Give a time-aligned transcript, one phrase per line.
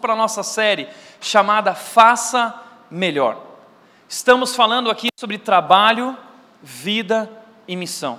[0.00, 0.88] Para a nossa série
[1.20, 2.54] chamada Faça
[2.90, 3.38] Melhor.
[4.08, 6.16] Estamos falando aqui sobre trabalho,
[6.62, 7.30] vida
[7.68, 8.18] e missão.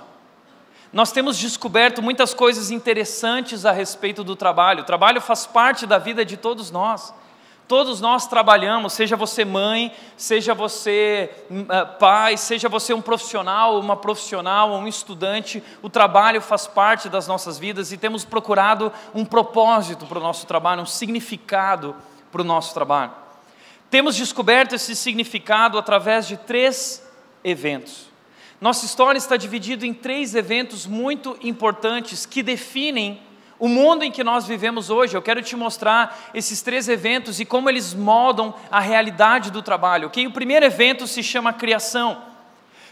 [0.92, 4.82] Nós temos descoberto muitas coisas interessantes a respeito do trabalho.
[4.82, 7.12] O trabalho faz parte da vida de todos nós.
[7.68, 13.96] Todos nós trabalhamos, seja você mãe, seja você uh, pai, seja você um profissional, uma
[13.96, 20.06] profissional, um estudante, o trabalho faz parte das nossas vidas e temos procurado um propósito
[20.06, 21.96] para o nosso trabalho, um significado
[22.30, 23.12] para o nosso trabalho.
[23.90, 27.06] Temos descoberto esse significado através de três
[27.44, 28.10] eventos.
[28.60, 33.20] Nossa história está dividida em três eventos muito importantes que definem
[33.62, 37.44] o mundo em que nós vivemos hoje, eu quero te mostrar esses três eventos e
[37.44, 40.08] como eles moldam a realidade do trabalho.
[40.08, 40.26] Okay?
[40.26, 42.22] O primeiro evento se chama criação.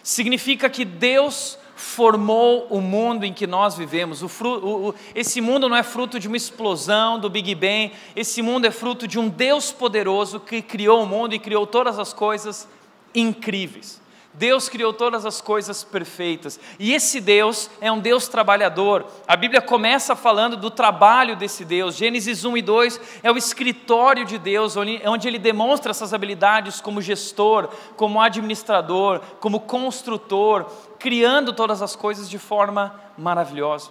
[0.00, 4.22] Significa que Deus formou o mundo em que nós vivemos.
[4.22, 8.40] O fruto, o, esse mundo não é fruto de uma explosão do Big Bang, esse
[8.40, 12.12] mundo é fruto de um Deus poderoso que criou o mundo e criou todas as
[12.12, 12.68] coisas
[13.12, 14.00] incríveis.
[14.40, 16.58] Deus criou todas as coisas perfeitas.
[16.78, 19.04] E esse Deus é um Deus trabalhador.
[19.28, 21.94] A Bíblia começa falando do trabalho desse Deus.
[21.94, 27.02] Gênesis 1 e 2 é o escritório de Deus, onde ele demonstra essas habilidades como
[27.02, 30.64] gestor, como administrador, como construtor,
[30.98, 33.90] criando todas as coisas de forma maravilhosa.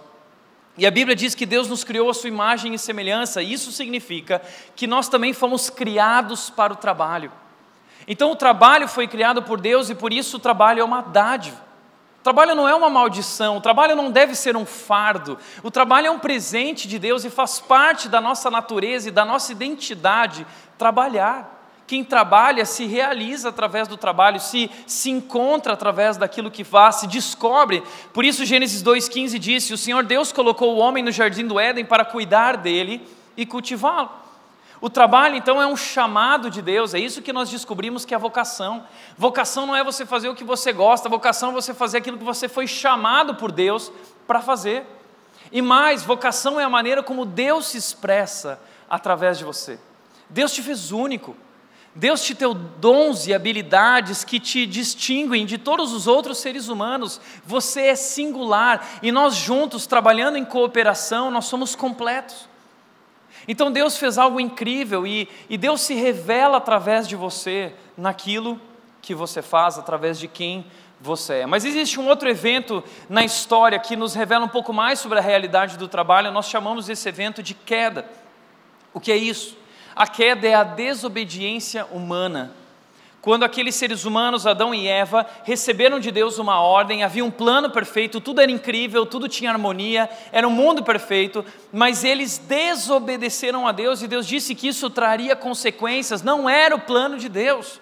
[0.76, 4.42] E a Bíblia diz que Deus nos criou a sua imagem e semelhança, isso significa
[4.74, 7.30] que nós também fomos criados para o trabalho.
[8.06, 11.70] Então o trabalho foi criado por Deus e por isso o trabalho é uma dádiva.
[12.20, 15.38] O trabalho não é uma maldição, o trabalho não deve ser um fardo.
[15.62, 19.24] O trabalho é um presente de Deus e faz parte da nossa natureza e da
[19.24, 20.46] nossa identidade
[20.76, 21.58] trabalhar.
[21.86, 27.06] Quem trabalha se realiza através do trabalho, se, se encontra através daquilo que faz, se
[27.06, 27.82] descobre.
[28.12, 31.86] Por isso, Gênesis 2,15 disse: O Senhor Deus colocou o homem no jardim do Éden
[31.86, 33.02] para cuidar dele
[33.36, 34.10] e cultivá-lo.
[34.80, 38.16] O trabalho, então, é um chamado de Deus, é isso que nós descobrimos que é
[38.16, 38.84] a vocação.
[39.16, 42.24] Vocação não é você fazer o que você gosta, vocação é você fazer aquilo que
[42.24, 43.92] você foi chamado por Deus
[44.26, 44.86] para fazer.
[45.52, 49.78] E mais, vocação é a maneira como Deus se expressa através de você.
[50.30, 51.36] Deus te fez único.
[51.94, 57.20] Deus te deu dons e habilidades que te distinguem de todos os outros seres humanos.
[57.44, 62.48] Você é singular e nós juntos, trabalhando em cooperação, nós somos completos.
[63.50, 68.60] Então Deus fez algo incrível e, e Deus se revela através de você naquilo
[69.02, 70.64] que você faz, através de quem
[71.00, 71.46] você é.
[71.46, 75.20] Mas existe um outro evento na história que nos revela um pouco mais sobre a
[75.20, 78.08] realidade do trabalho, nós chamamos esse evento de queda.
[78.94, 79.58] O que é isso?
[79.96, 82.52] A queda é a desobediência humana.
[83.22, 87.68] Quando aqueles seres humanos, Adão e Eva, receberam de Deus uma ordem, havia um plano
[87.68, 93.72] perfeito, tudo era incrível, tudo tinha harmonia, era um mundo perfeito, mas eles desobedeceram a
[93.72, 97.78] Deus e Deus disse que isso traria consequências, não era o plano de Deus.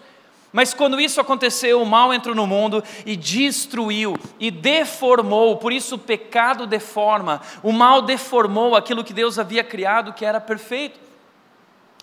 [0.52, 5.94] Mas quando isso aconteceu, o mal entrou no mundo e destruiu e deformou, por isso
[5.94, 10.98] o pecado deforma, o mal deformou aquilo que Deus havia criado que era perfeito,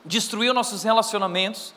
[0.06, 1.74] destruiu nossos relacionamentos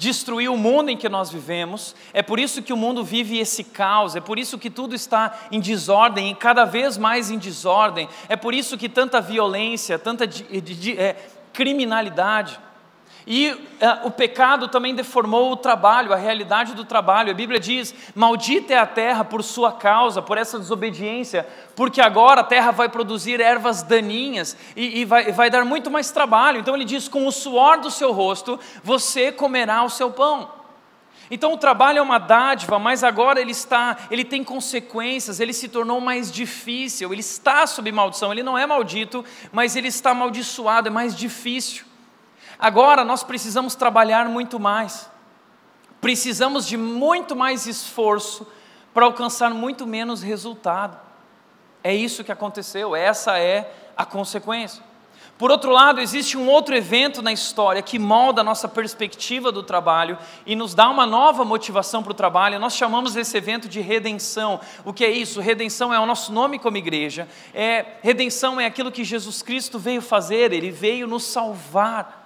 [0.00, 3.62] destruiu o mundo em que nós vivemos, é por isso que o mundo vive esse
[3.62, 8.08] caos, é por isso que tudo está em desordem e cada vez mais em desordem,
[8.26, 11.16] é por isso que tanta violência, tanta de, de, de, é,
[11.52, 12.58] criminalidade.
[13.26, 17.30] E uh, o pecado também deformou o trabalho, a realidade do trabalho.
[17.30, 21.46] A Bíblia diz: Maldita é a terra por sua causa, por essa desobediência,
[21.76, 26.10] porque agora a terra vai produzir ervas daninhas e, e vai, vai dar muito mais
[26.10, 26.58] trabalho.
[26.58, 30.60] Então ele diz: Com o suor do seu rosto você comerá o seu pão.
[31.30, 35.68] Então o trabalho é uma dádiva, mas agora ele está, ele tem consequências, ele se
[35.68, 40.88] tornou mais difícil, ele está sob maldição, ele não é maldito, mas ele está amaldiçoado,
[40.88, 41.89] é mais difícil.
[42.60, 45.10] Agora nós precisamos trabalhar muito mais,
[46.00, 48.46] precisamos de muito mais esforço
[48.92, 50.98] para alcançar muito menos resultado.
[51.82, 54.90] É isso que aconteceu, essa é a consequência.
[55.40, 59.62] Por outro lado, existe um outro evento na história que molda a nossa perspectiva do
[59.62, 62.60] trabalho e nos dá uma nova motivação para o trabalho.
[62.60, 64.60] Nós chamamos esse evento de redenção.
[64.84, 65.40] O que é isso?
[65.40, 67.26] Redenção é o nosso nome como igreja.
[67.54, 72.19] É, redenção é aquilo que Jesus Cristo veio fazer, ele veio nos salvar.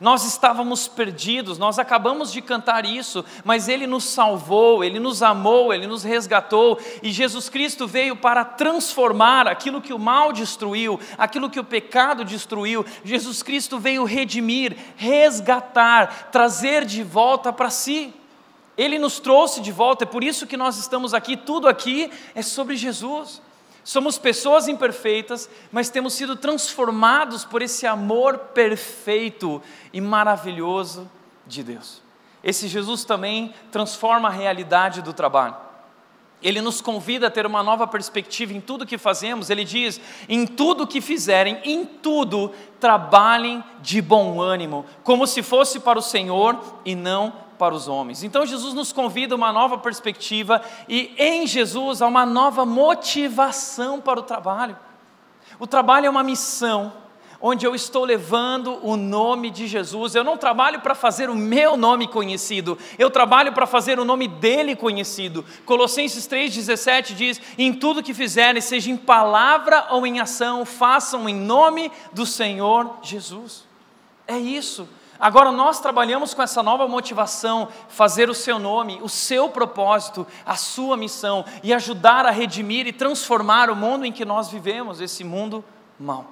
[0.00, 5.74] Nós estávamos perdidos, nós acabamos de cantar isso, mas Ele nos salvou, Ele nos amou,
[5.74, 11.50] Ele nos resgatou, e Jesus Cristo veio para transformar aquilo que o mal destruiu, aquilo
[11.50, 12.86] que o pecado destruiu.
[13.04, 18.14] Jesus Cristo veio redimir, resgatar, trazer de volta para si.
[18.76, 22.42] Ele nos trouxe de volta, é por isso que nós estamos aqui, tudo aqui é
[22.42, 23.42] sobre Jesus
[23.88, 29.62] Somos pessoas imperfeitas, mas temos sido transformados por esse amor perfeito
[29.94, 31.10] e maravilhoso
[31.46, 32.02] de Deus.
[32.44, 35.56] Esse Jesus também transforma a realidade do trabalho.
[36.42, 39.48] Ele nos convida a ter uma nova perspectiva em tudo que fazemos.
[39.48, 39.98] Ele diz:
[40.28, 46.02] em tudo que fizerem, em tudo, trabalhem de bom ânimo, como se fosse para o
[46.02, 48.22] Senhor e não para os homens.
[48.22, 54.00] Então Jesus nos convida a uma nova perspectiva e em Jesus há uma nova motivação
[54.00, 54.76] para o trabalho.
[55.58, 56.92] O trabalho é uma missão
[57.40, 60.14] onde eu estou levando o nome de Jesus.
[60.14, 64.26] Eu não trabalho para fazer o meu nome conhecido, eu trabalho para fazer o nome
[64.26, 65.44] dele conhecido.
[65.64, 71.34] Colossenses 3,17 diz: Em tudo que fizerem, seja em palavra ou em ação, façam em
[71.34, 73.64] nome do Senhor Jesus.
[74.26, 74.88] É isso.
[75.20, 80.54] Agora nós trabalhamos com essa nova motivação, fazer o seu nome, o seu propósito, a
[80.54, 85.24] sua missão e ajudar a redimir e transformar o mundo em que nós vivemos, esse
[85.24, 85.64] mundo
[85.98, 86.26] mau.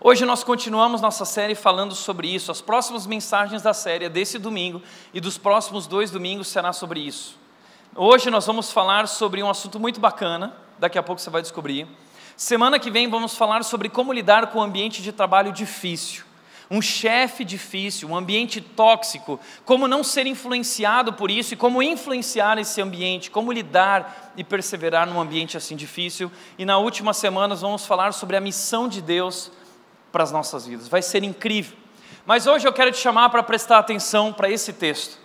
[0.00, 2.50] Hoje nós continuamos nossa série falando sobre isso.
[2.50, 4.82] As próximas mensagens da série desse domingo
[5.14, 7.38] e dos próximos dois domingos será sobre isso.
[7.94, 11.86] Hoje nós vamos falar sobre um assunto muito bacana, daqui a pouco você vai descobrir.
[12.36, 16.24] Semana que vem vamos falar sobre como lidar com o ambiente de trabalho difícil
[16.72, 22.56] um chefe difícil, um ambiente tóxico, como não ser influenciado por isso e como influenciar
[22.56, 26.32] esse ambiente, como lidar e perseverar num ambiente assim difícil.
[26.56, 29.52] E na última semana nós vamos falar sobre a missão de Deus
[30.10, 30.88] para as nossas vidas.
[30.88, 31.76] Vai ser incrível.
[32.24, 35.18] Mas hoje eu quero te chamar para prestar atenção para esse texto.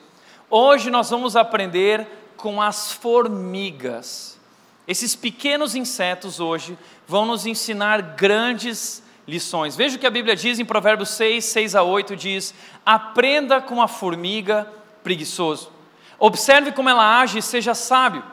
[0.49, 2.05] Hoje nós vamos aprender
[2.35, 4.37] com as formigas.
[4.85, 6.77] Esses pequenos insetos hoje
[7.07, 9.75] vão nos ensinar grandes lições.
[9.75, 12.53] Veja o que a Bíblia diz em Provérbios 6, 6 a 8: diz:
[12.85, 14.67] Aprenda com a formiga
[15.03, 15.71] preguiçoso.
[16.17, 18.23] Observe como ela age e seja sábio.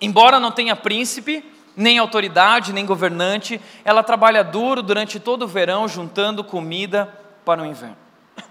[0.00, 1.44] Embora não tenha príncipe,
[1.74, 7.06] nem autoridade, nem governante, ela trabalha duro durante todo o verão, juntando comida
[7.44, 7.96] para o inverno.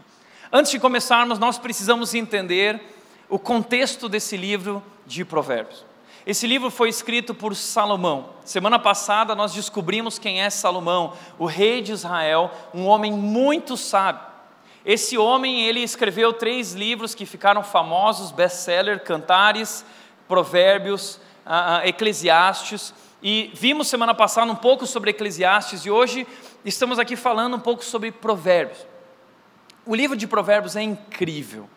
[0.52, 2.82] Antes de começarmos, nós precisamos entender
[3.30, 5.87] o contexto desse livro de Provérbios.
[6.28, 8.32] Esse livro foi escrito por Salomão.
[8.44, 14.28] Semana passada nós descobrimos quem é Salomão, o rei de Israel, um homem muito sábio.
[14.86, 19.86] Esse homem, ele escreveu três livros que ficaram famosos, best-seller, Cantares,
[20.28, 21.16] Provérbios,
[21.46, 22.94] uh, uh, Eclesiastes.
[23.24, 26.28] E vimos semana passada um pouco sobre Eclesiastes e hoje
[26.66, 28.86] estamos aqui falando um pouco sobre Provérbios.
[29.86, 31.70] O livro de Provérbios é incrível.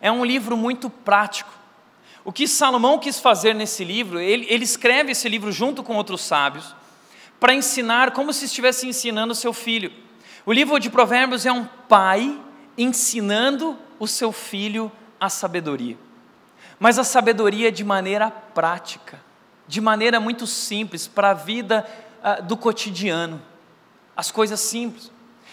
[0.00, 1.63] É um livro muito prático.
[2.24, 6.22] O que Salomão quis fazer nesse livro, ele, ele escreve esse livro junto com outros
[6.22, 6.74] sábios,
[7.38, 9.92] para ensinar como se estivesse ensinando seu filho.
[10.46, 12.40] O livro de Provérbios é um pai
[12.78, 14.90] ensinando o seu filho
[15.20, 15.98] a sabedoria,
[16.78, 19.20] mas a sabedoria de maneira prática,
[19.68, 21.86] de maneira muito simples, para a vida
[22.22, 23.40] uh, do cotidiano,
[24.16, 25.10] as coisas simples.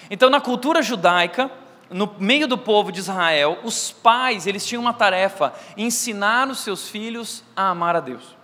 [0.10, 1.52] Então, na cultura judaica,
[1.92, 6.90] no meio do povo de Israel, os pais, eles tinham uma tarefa, ensinar os seus
[6.90, 8.42] filhos a amar a Deus.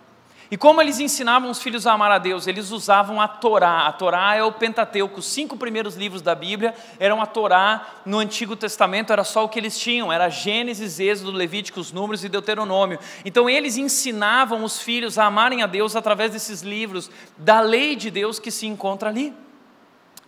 [0.50, 2.46] E como eles ensinavam os filhos a amar a Deus?
[2.46, 3.86] Eles usavam a Torá.
[3.86, 5.20] A Torá é o Pentateuco.
[5.20, 7.86] Os cinco primeiros livros da Bíblia eram a Torá.
[8.06, 10.10] No Antigo Testamento era só o que eles tinham.
[10.10, 12.98] Era Gênesis, Êxodo, Levíticos, Números e Deuteronômio.
[13.26, 18.10] Então eles ensinavam os filhos a amarem a Deus através desses livros, da lei de
[18.10, 19.34] Deus que se encontra ali.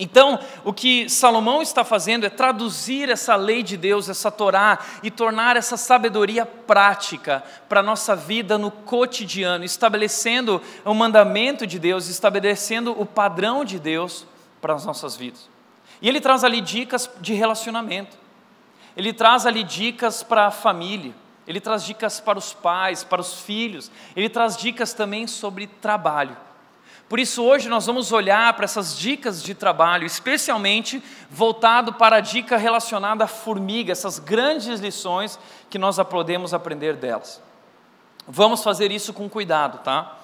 [0.02, 5.10] Então, o que Salomão está fazendo é traduzir essa lei de Deus, essa Torá, e
[5.10, 12.08] tornar essa sabedoria prática para a nossa vida no cotidiano, estabelecendo o mandamento de Deus,
[12.08, 14.26] estabelecendo o padrão de Deus
[14.58, 15.50] para as nossas vidas.
[16.00, 18.16] E ele traz ali dicas de relacionamento,
[18.96, 21.14] ele traz ali dicas para a família,
[21.46, 26.36] ele traz dicas para os pais, para os filhos, ele traz dicas também sobre trabalho.
[27.10, 32.20] Por isso, hoje nós vamos olhar para essas dicas de trabalho, especialmente voltado para a
[32.20, 35.36] dica relacionada à formiga, essas grandes lições
[35.68, 37.42] que nós podemos aprender delas.
[38.28, 40.18] Vamos fazer isso com cuidado, tá?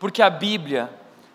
[0.00, 0.88] Porque a Bíblia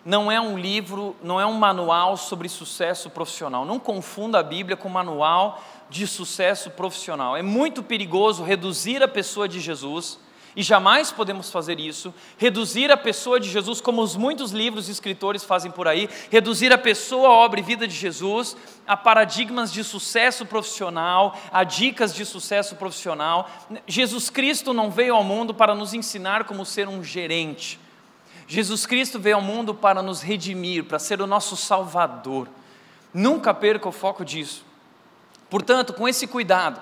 [0.03, 3.65] não é um livro, não é um manual sobre sucesso profissional.
[3.65, 5.61] Não confunda a Bíblia com manual
[5.91, 7.37] de sucesso profissional.
[7.37, 10.17] É muito perigoso reduzir a pessoa de Jesus
[10.57, 14.91] e jamais podemos fazer isso, reduzir a pessoa de Jesus, como os muitos livros e
[14.91, 19.71] escritores fazem por aí, reduzir a pessoa, a obra e vida de Jesus a paradigmas
[19.71, 23.47] de sucesso profissional, a dicas de sucesso profissional.
[23.85, 27.79] Jesus Cristo não veio ao mundo para nos ensinar como ser um gerente.
[28.47, 32.47] Jesus Cristo veio ao mundo para nos redimir, para ser o nosso Salvador.
[33.13, 34.65] Nunca perca o foco disso.
[35.51, 36.81] Portanto, com esse cuidado,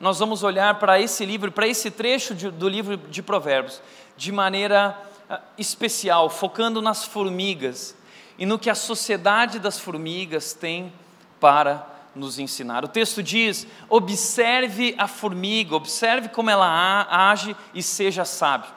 [0.00, 3.80] nós vamos olhar para esse livro, para esse trecho de, do livro de Provérbios,
[4.16, 4.98] de maneira
[5.28, 7.96] ah, especial, focando nas formigas
[8.38, 10.92] e no que a sociedade das formigas tem
[11.40, 12.84] para nos ensinar.
[12.84, 18.70] O texto diz: observe a formiga, observe como ela age e seja sábio.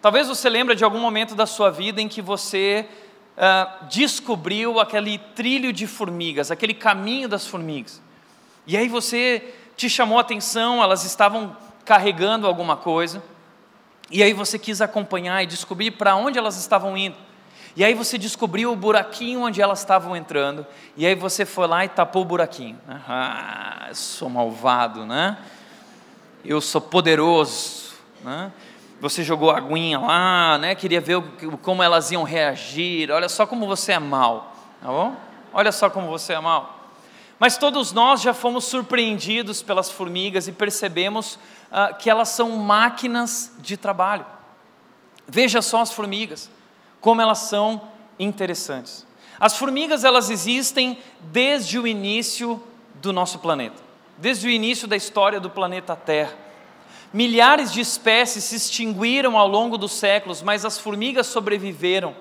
[0.00, 2.88] Talvez você lembre de algum momento da sua vida em que você
[3.36, 8.00] uh, descobriu aquele trilho de formigas, aquele caminho das formigas.
[8.66, 11.56] E aí você te chamou a atenção, elas estavam
[11.86, 13.22] carregando alguma coisa,
[14.10, 17.16] e aí você quis acompanhar e descobrir para onde elas estavam indo.
[17.74, 20.66] E aí você descobriu o buraquinho onde elas estavam entrando,
[20.98, 22.78] e aí você foi lá e tapou o buraquinho.
[23.08, 25.38] Ah, sou malvado, né?
[26.44, 28.52] Eu sou poderoso, né?
[29.00, 30.74] Você jogou a aguinha lá, né?
[30.74, 31.22] Queria ver
[31.62, 33.10] como elas iam reagir.
[33.10, 35.16] Olha só como você é mal, tá bom?
[35.54, 36.79] Olha só como você é mal.
[37.40, 41.38] Mas todos nós já fomos surpreendidos pelas formigas e percebemos
[41.72, 44.26] ah, que elas são máquinas de trabalho.
[45.26, 46.50] Veja só as formigas
[47.00, 47.80] como elas são
[48.18, 49.06] interessantes.
[49.40, 52.62] As formigas elas existem desde o início
[52.96, 53.82] do nosso planeta,
[54.18, 56.36] desde o início da história do planeta Terra.
[57.10, 62.14] Milhares de espécies se extinguiram ao longo dos séculos, mas as formigas sobreviveram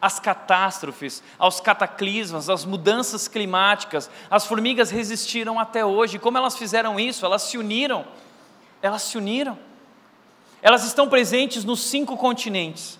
[0.00, 4.10] às catástrofes, aos cataclismas, às mudanças climáticas.
[4.30, 6.18] As formigas resistiram até hoje.
[6.18, 7.24] Como elas fizeram isso?
[7.24, 8.04] Elas se uniram.
[8.82, 9.58] Elas se uniram.
[10.62, 12.98] Elas estão presentes nos cinco continentes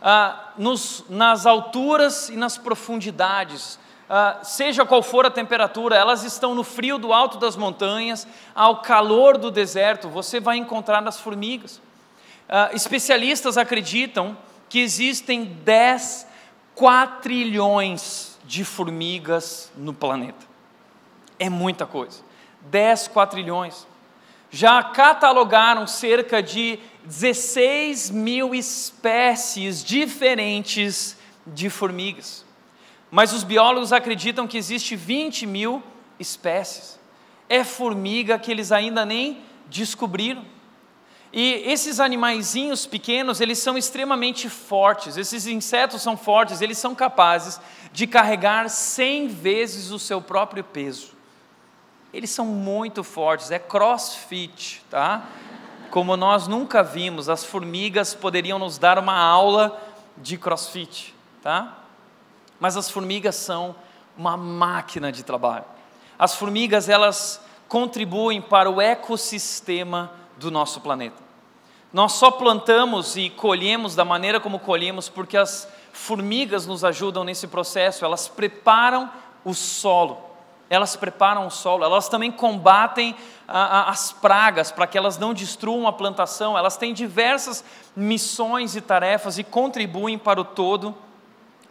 [0.00, 3.78] ah, nos, nas alturas e nas profundidades,
[4.08, 8.80] ah, seja qual for a temperatura, elas estão no frio do alto das montanhas, ao
[8.80, 11.80] calor do deserto, você vai encontrar nas formigas.
[12.48, 14.36] Ah, especialistas acreditam
[14.68, 16.26] que existem 10
[16.74, 20.46] quatrilhões de formigas no planeta.
[21.38, 22.22] É muita coisa.
[22.62, 23.86] 10 quatrilhões.
[24.50, 32.44] Já catalogaram cerca de 16 mil espécies diferentes de formigas.
[33.10, 35.82] Mas os biólogos acreditam que existe 20 mil
[36.18, 36.98] espécies.
[37.48, 40.44] É formiga que eles ainda nem descobriram.
[41.32, 45.16] E esses animaizinhos pequenos, eles são extremamente fortes.
[45.16, 47.60] Esses insetos são fortes, eles são capazes
[47.92, 51.12] de carregar 100 vezes o seu próprio peso.
[52.12, 55.28] Eles são muito fortes, é crossfit, tá?
[55.90, 59.80] como nós nunca vimos, as formigas poderiam nos dar uma aula
[60.16, 61.78] de crossfit, tá?
[62.60, 63.74] Mas as formigas são
[64.16, 65.64] uma máquina de trabalho.
[66.18, 71.22] As formigas, elas contribuem para o ecossistema do nosso planeta.
[71.92, 77.46] Nós só plantamos e colhemos da maneira como colhemos porque as formigas nos ajudam nesse
[77.46, 79.10] processo, elas preparam
[79.44, 80.28] o solo
[80.70, 83.16] elas preparam o solo, elas também combatem
[83.46, 87.64] as pragas para que elas não destruam a plantação, elas têm diversas
[87.96, 90.94] missões e tarefas e contribuem para o todo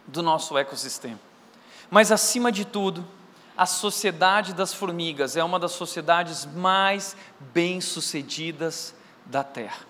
[0.06, 1.18] do nosso ecossistema.
[1.88, 3.06] Mas acima de tudo,
[3.58, 7.16] a sociedade das formigas é uma das sociedades mais
[7.52, 8.94] bem-sucedidas
[9.26, 9.84] da Terra.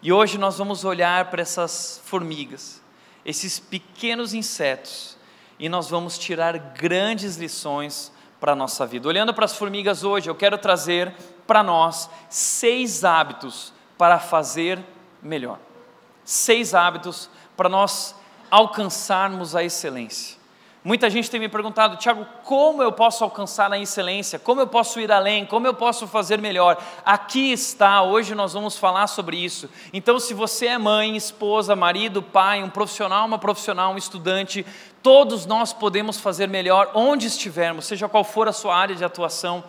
[0.00, 2.80] E hoje nós vamos olhar para essas formigas,
[3.26, 5.18] esses pequenos insetos,
[5.58, 9.08] e nós vamos tirar grandes lições para a nossa vida.
[9.08, 11.12] Olhando para as formigas hoje, eu quero trazer
[11.48, 14.78] para nós seis hábitos para fazer
[15.20, 15.58] melhor.
[16.24, 18.14] Seis hábitos para nós
[18.48, 20.33] alcançarmos a excelência.
[20.86, 24.38] Muita gente tem me perguntado, Tiago, como eu posso alcançar a excelência?
[24.38, 25.46] Como eu posso ir além?
[25.46, 26.76] Como eu posso fazer melhor?
[27.02, 29.66] Aqui está, hoje nós vamos falar sobre isso.
[29.94, 34.66] Então, se você é mãe, esposa, marido, pai, um profissional, uma profissional, um estudante,
[35.02, 39.64] todos nós podemos fazer melhor onde estivermos, seja qual for a sua área de atuação.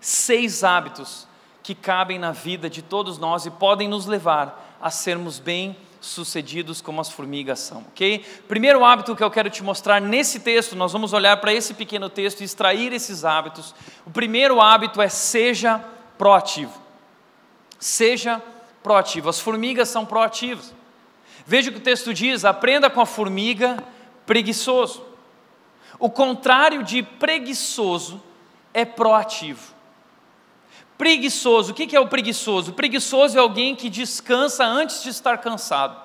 [0.00, 1.26] Seis hábitos
[1.64, 6.80] que cabem na vida de todos nós e podem nos levar a sermos bem sucedidos
[6.80, 8.24] como as formigas são, ok?
[8.48, 12.08] Primeiro hábito que eu quero te mostrar nesse texto, nós vamos olhar para esse pequeno
[12.08, 13.74] texto e extrair esses hábitos.
[14.06, 15.84] O primeiro hábito é seja
[16.16, 16.80] proativo.
[17.78, 18.42] Seja
[18.82, 19.28] proativo.
[19.28, 20.74] As formigas são proativas.
[21.46, 23.82] Veja o que o texto diz: aprenda com a formiga
[24.24, 25.04] preguiçoso.
[25.98, 28.22] O contrário de preguiçoso
[28.72, 29.69] é proativo.
[31.00, 32.72] Preguiçoso, o que é o preguiçoso?
[32.72, 35.96] O preguiçoso é alguém que descansa antes de estar cansado.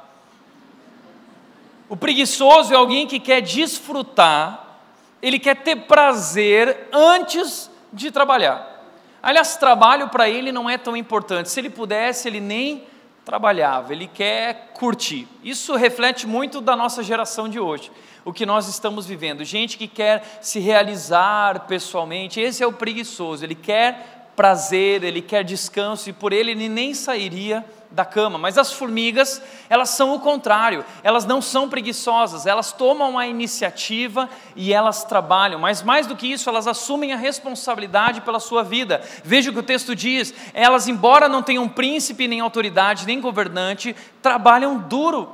[1.90, 4.80] O preguiçoso é alguém que quer desfrutar,
[5.22, 8.88] ele quer ter prazer antes de trabalhar.
[9.22, 11.50] Aliás, trabalho para ele não é tão importante.
[11.50, 12.86] Se ele pudesse, ele nem
[13.26, 15.28] trabalhava, ele quer curtir.
[15.44, 17.92] Isso reflete muito da nossa geração de hoje,
[18.24, 19.44] o que nós estamos vivendo.
[19.44, 25.44] Gente que quer se realizar pessoalmente, esse é o preguiçoso, ele quer prazer, ele quer
[25.44, 27.66] descanso e por ele ele nem sairia
[27.96, 33.18] da cama, mas as formigas, elas são o contrário, elas não são preguiçosas, elas tomam
[33.18, 38.40] a iniciativa e elas trabalham, mas mais do que isso, elas assumem a responsabilidade pela
[38.40, 39.02] sua vida.
[39.24, 43.96] Veja o que o texto diz: elas, embora não tenham príncipe, nem autoridade, nem governante,
[44.22, 45.34] trabalham duro,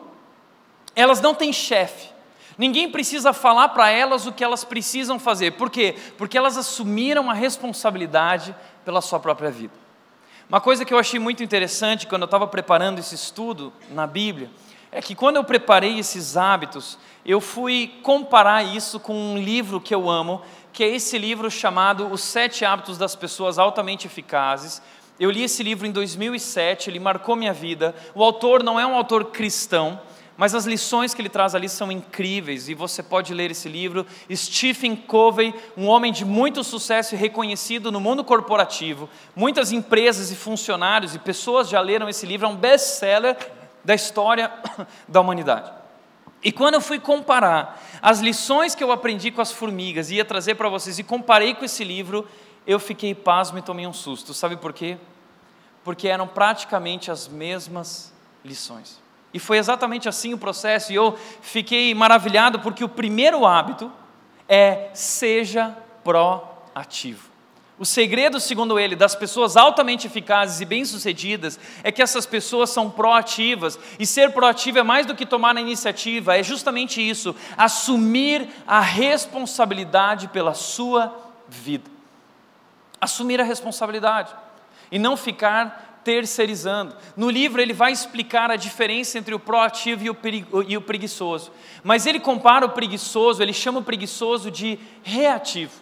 [0.95, 2.11] elas não têm chefe.
[2.57, 5.53] Ninguém precisa falar para elas o que elas precisam fazer.
[5.53, 5.95] Por quê?
[6.15, 9.73] Porque elas assumiram a responsabilidade pela sua própria vida.
[10.49, 14.49] Uma coisa que eu achei muito interessante quando eu estava preparando esse estudo na Bíblia
[14.91, 19.95] é que quando eu preparei esses hábitos, eu fui comparar isso com um livro que
[19.95, 20.41] eu amo,
[20.73, 24.81] que é esse livro chamado Os Sete Hábitos das Pessoas Altamente Eficazes.
[25.17, 27.95] Eu li esse livro em 2007, ele marcou minha vida.
[28.13, 30.01] O autor não é um autor cristão,
[30.41, 34.07] mas as lições que ele traz ali são incríveis e você pode ler esse livro.
[34.33, 39.07] Stephen Covey, um homem de muito sucesso e reconhecido no mundo corporativo.
[39.35, 43.37] Muitas empresas e funcionários e pessoas já leram esse livro, é um best-seller
[43.85, 44.51] da história
[45.07, 45.71] da humanidade.
[46.43, 50.25] E quando eu fui comparar as lições que eu aprendi com as formigas e ia
[50.25, 52.27] trazer para vocês e comparei com esse livro,
[52.65, 54.33] eu fiquei pasmo e tomei um susto.
[54.33, 54.97] Sabe por quê?
[55.83, 58.11] Porque eram praticamente as mesmas
[58.43, 59.00] lições.
[59.33, 63.91] E foi exatamente assim o processo, e eu fiquei maravilhado porque o primeiro hábito
[64.47, 67.31] é seja proativo.
[67.81, 72.91] O segredo, segundo ele, das pessoas altamente eficazes e bem-sucedidas é que essas pessoas são
[72.91, 73.79] proativas.
[73.97, 78.79] E ser proativo é mais do que tomar a iniciativa, é justamente isso: assumir a
[78.79, 81.11] responsabilidade pela sua
[81.49, 81.89] vida.
[82.99, 84.31] Assumir a responsabilidade
[84.91, 86.95] e não ficar terceirizando.
[87.15, 90.03] No livro ele vai explicar a diferença entre o proativo
[90.67, 91.51] e o preguiçoso.
[91.83, 95.73] Mas ele compara o preguiçoso, ele chama o preguiçoso de reativo.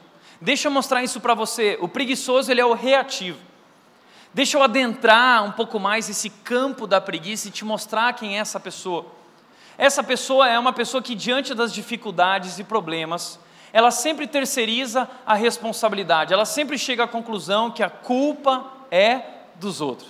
[0.42, 1.78] Deixa eu mostrar isso para você.
[1.82, 3.40] O preguiçoso ele é o reativo.
[4.34, 8.42] Deixa eu adentrar um pouco mais esse campo da preguiça e te mostrar quem é
[8.42, 9.06] essa pessoa.
[9.78, 13.40] Essa pessoa é uma pessoa que diante das dificuldades e problemas,
[13.74, 16.34] ela sempre terceiriza a responsabilidade.
[16.34, 19.22] Ela sempre chega à conclusão que a culpa é
[19.60, 20.10] dos outros.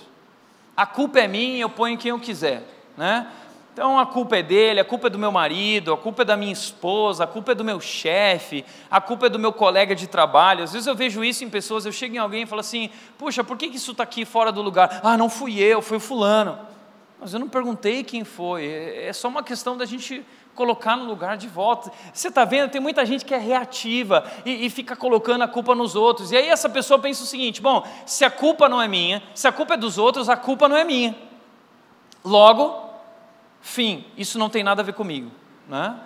[0.76, 2.62] A culpa é minha, eu ponho quem eu quiser,
[2.96, 3.26] né?
[3.72, 6.36] Então a culpa é dele, a culpa é do meu marido, a culpa é da
[6.36, 10.06] minha esposa, a culpa é do meu chefe, a culpa é do meu colega de
[10.06, 10.64] trabalho.
[10.64, 13.44] Às vezes eu vejo isso em pessoas, eu chego em alguém e falo assim: puxa,
[13.44, 15.00] por que isso está aqui fora do lugar?
[15.02, 16.58] Ah, não fui eu, foi o fulano.
[17.20, 21.04] Mas eu não perguntei quem foi, é, é só uma questão da gente colocar no
[21.04, 21.90] lugar de volta.
[22.12, 22.70] Você está vendo?
[22.70, 26.32] Tem muita gente que é reativa e, e, fica colocando a culpa nos outros.
[26.32, 29.48] E aí essa pessoa pensa o seguinte: bom, se a culpa não é minha, se
[29.48, 31.16] a culpa é dos outros, a culpa não é minha.
[32.24, 32.90] Logo,
[33.60, 35.30] fim, isso não tem nada a ver comigo.
[35.68, 35.96] Né?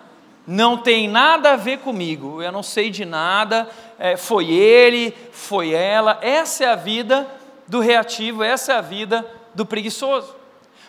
[0.47, 5.73] Não tem nada a ver comigo, eu não sei de nada, é, foi ele, foi
[5.73, 6.19] ela.
[6.21, 7.27] Essa é a vida
[7.67, 10.44] do reativo, essa é a vida do preguiçoso.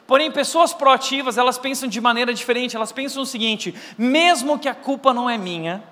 [0.07, 4.75] Porém, pessoas proativas, elas pensam de maneira diferente, elas pensam o seguinte: mesmo que a
[4.75, 5.83] culpa não é minha,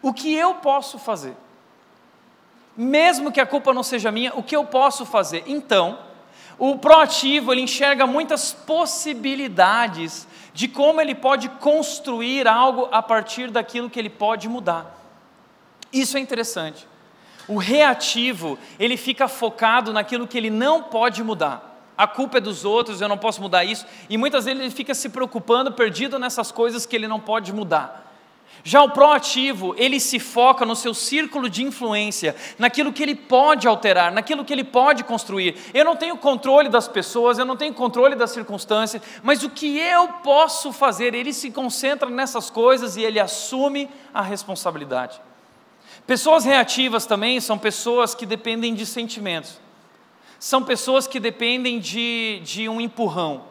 [0.00, 1.36] o que eu posso fazer?
[2.76, 5.44] Mesmo que a culpa não seja minha, o que eu posso fazer?
[5.46, 5.98] Então,
[6.58, 13.88] o proativo, ele enxerga muitas possibilidades de como ele pode construir algo a partir daquilo
[13.88, 14.98] que ele pode mudar.
[15.92, 16.88] Isso é interessante.
[17.46, 22.64] O reativo, ele fica focado naquilo que ele não pode mudar a culpa é dos
[22.64, 26.50] outros, eu não posso mudar isso, e muitas vezes ele fica se preocupando, perdido nessas
[26.50, 28.02] coisas que ele não pode mudar.
[28.64, 33.66] Já o proativo, ele se foca no seu círculo de influência, naquilo que ele pode
[33.66, 35.56] alterar, naquilo que ele pode construir.
[35.74, 39.78] Eu não tenho controle das pessoas, eu não tenho controle das circunstâncias, mas o que
[39.78, 41.12] eu posso fazer?
[41.12, 45.20] Ele se concentra nessas coisas e ele assume a responsabilidade.
[46.06, 49.61] Pessoas reativas também são pessoas que dependem de sentimentos
[50.42, 53.44] são pessoas que dependem de, de um empurrão,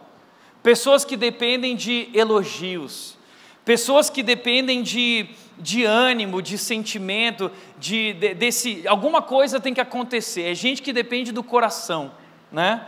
[0.62, 3.17] pessoas que dependem de elogios,
[3.63, 7.49] pessoas que dependem de, de ânimo, de sentimento,
[7.80, 10.41] de, de, desse alguma coisa tem que acontecer.
[10.41, 12.12] É gente que depende do coração,
[12.51, 12.86] né?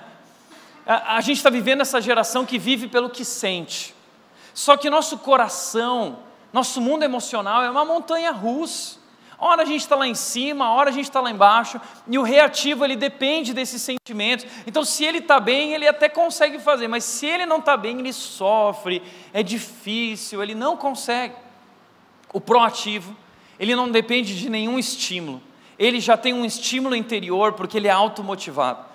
[0.85, 3.95] A, a gente está vivendo essa geração que vive pelo que sente.
[4.53, 6.19] Só que nosso coração,
[6.51, 8.97] nosso mundo emocional é uma montanha russa.
[9.45, 12.23] Hora a gente está lá em cima, hora a gente está lá embaixo, e o
[12.23, 14.45] reativo ele depende desses sentimentos.
[14.65, 17.99] Então, se ele está bem, ele até consegue fazer, mas se ele não está bem,
[17.99, 19.03] ele sofre,
[19.33, 21.35] é difícil, ele não consegue.
[22.31, 23.13] O proativo,
[23.59, 25.41] ele não depende de nenhum estímulo,
[25.77, 28.93] ele já tem um estímulo interior porque ele é automotivado.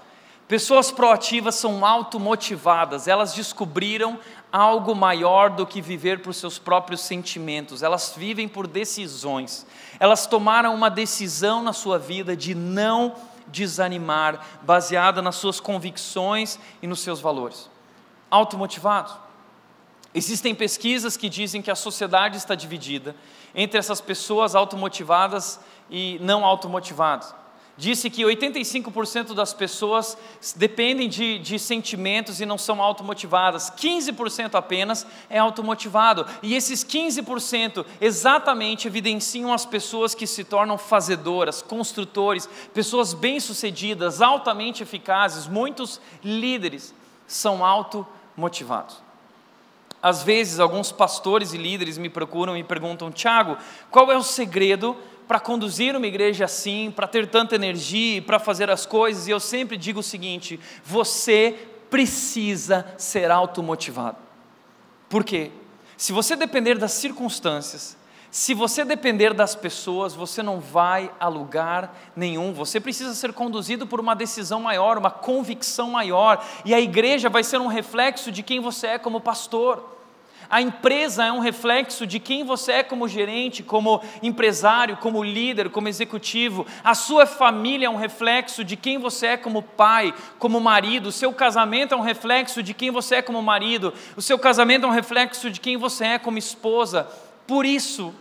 [0.48, 4.18] Pessoas proativas são automotivadas, elas descobriram
[4.52, 9.66] algo maior do que viver por seus próprios sentimentos, elas vivem por decisões,
[10.00, 13.14] elas tomaram uma decisão na sua vida de não
[13.46, 17.70] desanimar, baseada nas suas convicções e nos seus valores.
[18.30, 19.14] automotivados.
[20.14, 23.16] Existem pesquisas que dizem que a sociedade está dividida
[23.54, 25.58] entre essas pessoas automotivadas
[25.90, 27.34] e não automotivadas
[27.78, 30.18] disse que 85% das pessoas
[30.56, 37.86] dependem de, de sentimentos e não são automotivadas, 15% apenas é automotivado, e esses 15%
[38.00, 46.92] exatamente evidenciam as pessoas que se tornam fazedoras, construtores, pessoas bem-sucedidas, altamente eficazes, muitos líderes
[47.28, 49.08] são automotivados.
[50.02, 53.58] Às vezes, alguns pastores e líderes me procuram e perguntam: Tiago,
[53.90, 54.96] qual é o segredo
[55.28, 59.38] para conduzir uma igreja assim, para ter tanta energia, para fazer as coisas, e eu
[59.38, 61.54] sempre digo o seguinte: você
[61.90, 64.16] precisa ser automotivado.
[65.08, 65.50] Por quê?
[65.96, 67.96] Se você depender das circunstâncias,
[68.30, 72.52] se você depender das pessoas, você não vai a lugar nenhum.
[72.52, 77.42] Você precisa ser conduzido por uma decisão maior, uma convicção maior, e a igreja vai
[77.42, 79.97] ser um reflexo de quem você é como pastor.
[80.50, 85.68] A empresa é um reflexo de quem você é como gerente, como empresário, como líder,
[85.68, 86.66] como executivo.
[86.82, 91.10] A sua família é um reflexo de quem você é como pai, como marido.
[91.10, 93.92] O seu casamento é um reflexo de quem você é como marido.
[94.16, 97.06] O seu casamento é um reflexo de quem você é como esposa.
[97.46, 98.14] Por isso,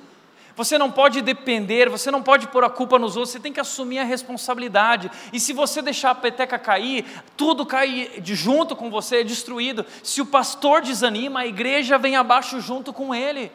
[0.57, 3.59] você não pode depender, você não pode pôr a culpa nos outros, você tem que
[3.59, 5.11] assumir a responsabilidade.
[5.31, 7.05] E se você deixar a peteca cair,
[7.37, 9.85] tudo cai junto com você, é destruído.
[10.01, 13.51] Se o pastor desanima, a igreja vem abaixo junto com ele.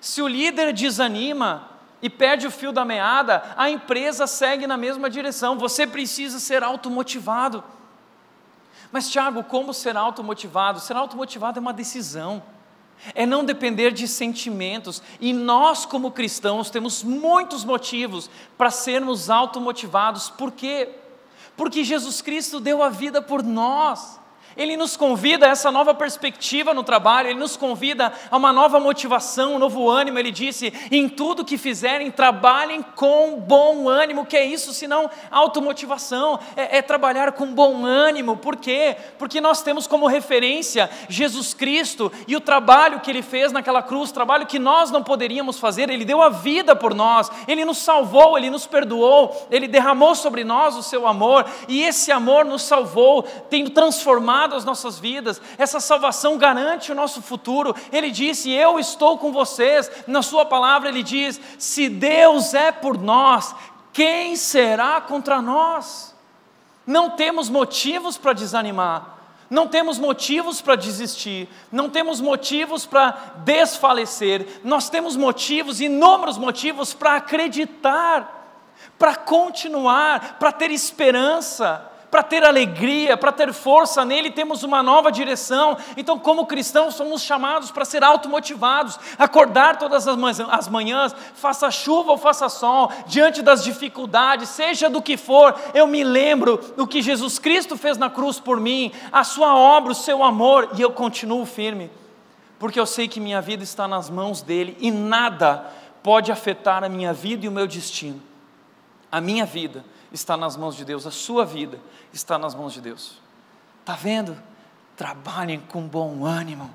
[0.00, 1.70] Se o líder desanima,
[2.02, 5.56] e perde o fio da meada, a empresa segue na mesma direção.
[5.58, 7.62] Você precisa ser automotivado.
[8.90, 10.80] Mas, Tiago, como ser automotivado?
[10.80, 12.42] Ser automotivado é uma decisão
[13.14, 15.02] é não depender de sentimentos.
[15.20, 20.30] E nós, como cristãos, temos muitos motivos para sermos automotivados.
[20.30, 20.88] Por quê?
[21.56, 24.20] Porque Jesus Cristo deu a vida por nós.
[24.56, 28.80] Ele nos convida a essa nova perspectiva no trabalho, ele nos convida a uma nova
[28.80, 30.18] motivação, um novo ânimo.
[30.18, 34.22] Ele disse: em tudo que fizerem, trabalhem com bom ânimo.
[34.22, 36.40] O que é isso senão automotivação?
[36.56, 38.36] É, é trabalhar com bom ânimo.
[38.38, 38.96] Por quê?
[39.18, 44.10] Porque nós temos como referência Jesus Cristo e o trabalho que ele fez naquela cruz,
[44.10, 45.90] trabalho que nós não poderíamos fazer.
[45.90, 50.44] Ele deu a vida por nós, ele nos salvou, ele nos perdoou, ele derramou sobre
[50.44, 55.80] nós o seu amor e esse amor nos salvou, tendo transformado as nossas vidas, essa
[55.80, 57.74] salvação garante o nosso futuro.
[57.90, 59.90] Ele disse: Eu estou com vocês.
[60.06, 63.54] Na Sua palavra, Ele diz: Se Deus é por nós,
[63.92, 66.14] quem será contra nós?
[66.86, 69.16] Não temos motivos para desanimar.
[69.48, 73.12] Não temos motivos para desistir, não temos motivos para
[73.44, 78.58] desfalecer, nós temos motivos, inúmeros motivos para acreditar,
[78.98, 85.10] para continuar, para ter esperança para ter alegria, para ter força nele, temos uma nova
[85.10, 85.76] direção.
[85.96, 92.18] Então, como cristãos, somos chamados para ser automotivados, acordar todas as manhãs, faça chuva ou
[92.18, 97.38] faça sol, diante das dificuldades, seja do que for, eu me lembro do que Jesus
[97.38, 101.44] Cristo fez na cruz por mim, a sua obra, o seu amor, e eu continuo
[101.44, 101.90] firme,
[102.58, 105.66] porque eu sei que minha vida está nas mãos dele e nada
[106.02, 108.22] pode afetar a minha vida e o meu destino.
[109.10, 111.78] A minha vida está nas mãos de Deus, a sua vida
[112.12, 113.18] está nas mãos de Deus.
[113.80, 114.36] Está vendo?
[114.96, 116.74] Trabalhem com bom ânimo.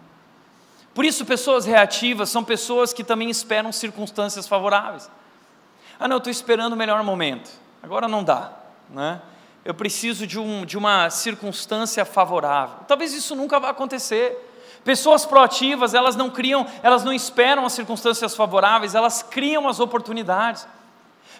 [0.93, 5.09] Por isso, pessoas reativas são pessoas que também esperam circunstâncias favoráveis.
[5.99, 7.49] Ah, não, eu estou esperando o melhor momento.
[7.81, 8.51] Agora não dá,
[8.89, 9.21] né?
[9.63, 12.77] Eu preciso de, um, de uma circunstância favorável.
[12.87, 14.47] Talvez isso nunca vá acontecer.
[14.83, 20.67] Pessoas proativas, elas não criam, elas não esperam as circunstâncias favoráveis, elas criam as oportunidades.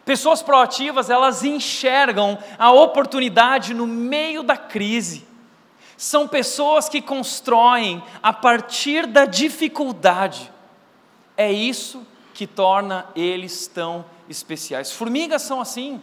[0.06, 5.26] Pessoas proativas, elas enxergam a oportunidade no meio da crise.
[5.96, 10.52] São pessoas que constroem a partir da dificuldade.
[11.38, 14.92] É isso que torna eles tão especiais.
[14.92, 16.02] Formigas são assim.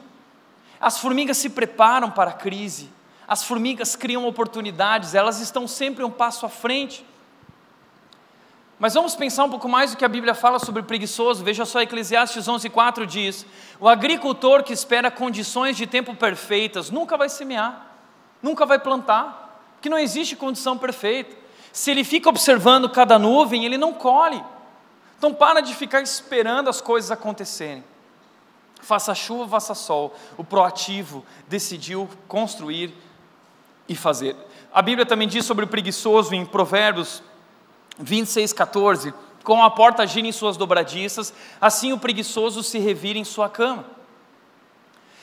[0.81, 2.89] As formigas se preparam para a crise.
[3.27, 7.05] As formigas criam oportunidades, elas estão sempre um passo à frente.
[8.79, 11.43] Mas vamos pensar um pouco mais do que a Bíblia fala sobre o preguiçoso.
[11.43, 13.45] Veja só, Eclesiastes 11:4 diz:
[13.81, 17.87] "O agricultor que espera condições de tempo perfeitas nunca vai semear,
[18.41, 19.49] nunca vai plantar,
[19.81, 21.37] que não existe condição perfeita.
[21.73, 24.43] Se ele fica observando cada nuvem, ele não colhe.
[25.19, 27.83] Então para de ficar esperando as coisas acontecerem.
[28.81, 30.15] Faça chuva, faça sol.
[30.37, 32.95] O proativo decidiu construir
[33.89, 34.37] e fazer.
[34.73, 37.23] A Bíblia também diz sobre o preguiçoso em Provérbios
[37.99, 39.15] 26, 14.
[39.45, 43.85] Com a porta gira em suas dobradiças, assim o preguiçoso se revira em sua cama.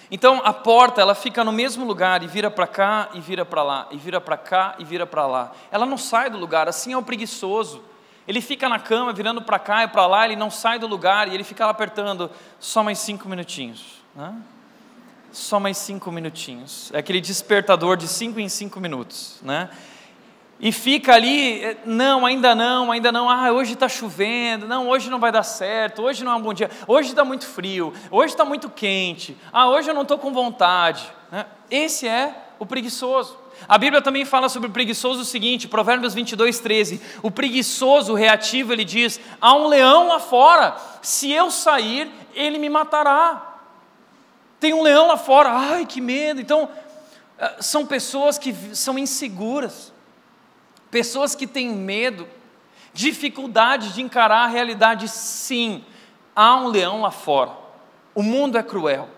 [0.09, 3.63] Então a porta ela fica no mesmo lugar e vira para cá e vira para
[3.63, 5.51] lá e vira para cá e vira para lá.
[5.71, 6.67] Ela não sai do lugar.
[6.67, 7.83] Assim é o preguiçoso.
[8.27, 10.25] Ele fica na cama virando para cá e para lá.
[10.25, 14.01] Ele não sai do lugar e ele fica lá apertando só mais cinco minutinhos.
[14.15, 14.35] Né?
[15.31, 16.91] Só mais cinco minutinhos.
[16.93, 19.69] É aquele despertador de cinco em cinco minutos, né?
[20.59, 25.09] E fica ali, eh, não, ainda não, ainda não, ah, hoje está chovendo, não, hoje
[25.09, 28.33] não vai dar certo, hoje não é um bom dia, hoje está muito frio, hoje
[28.33, 31.11] está muito quente, ah, hoje eu não estou com vontade.
[31.29, 31.45] Né?
[31.69, 33.37] Esse é o preguiçoso.
[33.67, 38.15] A Bíblia também fala sobre o preguiçoso o seguinte, Provérbios 22, 13: o preguiçoso, o
[38.15, 43.59] reativo, ele diz: há um leão lá fora, se eu sair, ele me matará.
[44.57, 46.39] Tem um leão lá fora, ai que medo.
[46.39, 46.69] Então,
[47.37, 49.93] eh, são pessoas que são inseguras
[50.95, 52.25] pessoas que têm medo,
[52.93, 55.83] dificuldade de encarar a realidade, sim,
[56.33, 57.51] há um leão lá fora.
[58.13, 59.09] O mundo é cruel.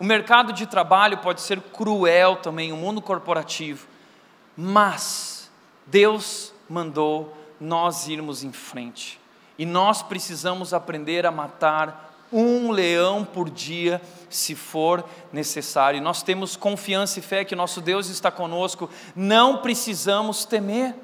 [0.00, 3.86] O mercado de trabalho pode ser cruel também, o mundo corporativo.
[4.56, 5.48] Mas
[5.86, 9.20] Deus mandou nós irmos em frente.
[9.56, 16.00] E nós precisamos aprender a matar um leão por dia, se for necessário.
[16.00, 20.94] Nós temos confiança e fé que nosso Deus está conosco, não precisamos temer.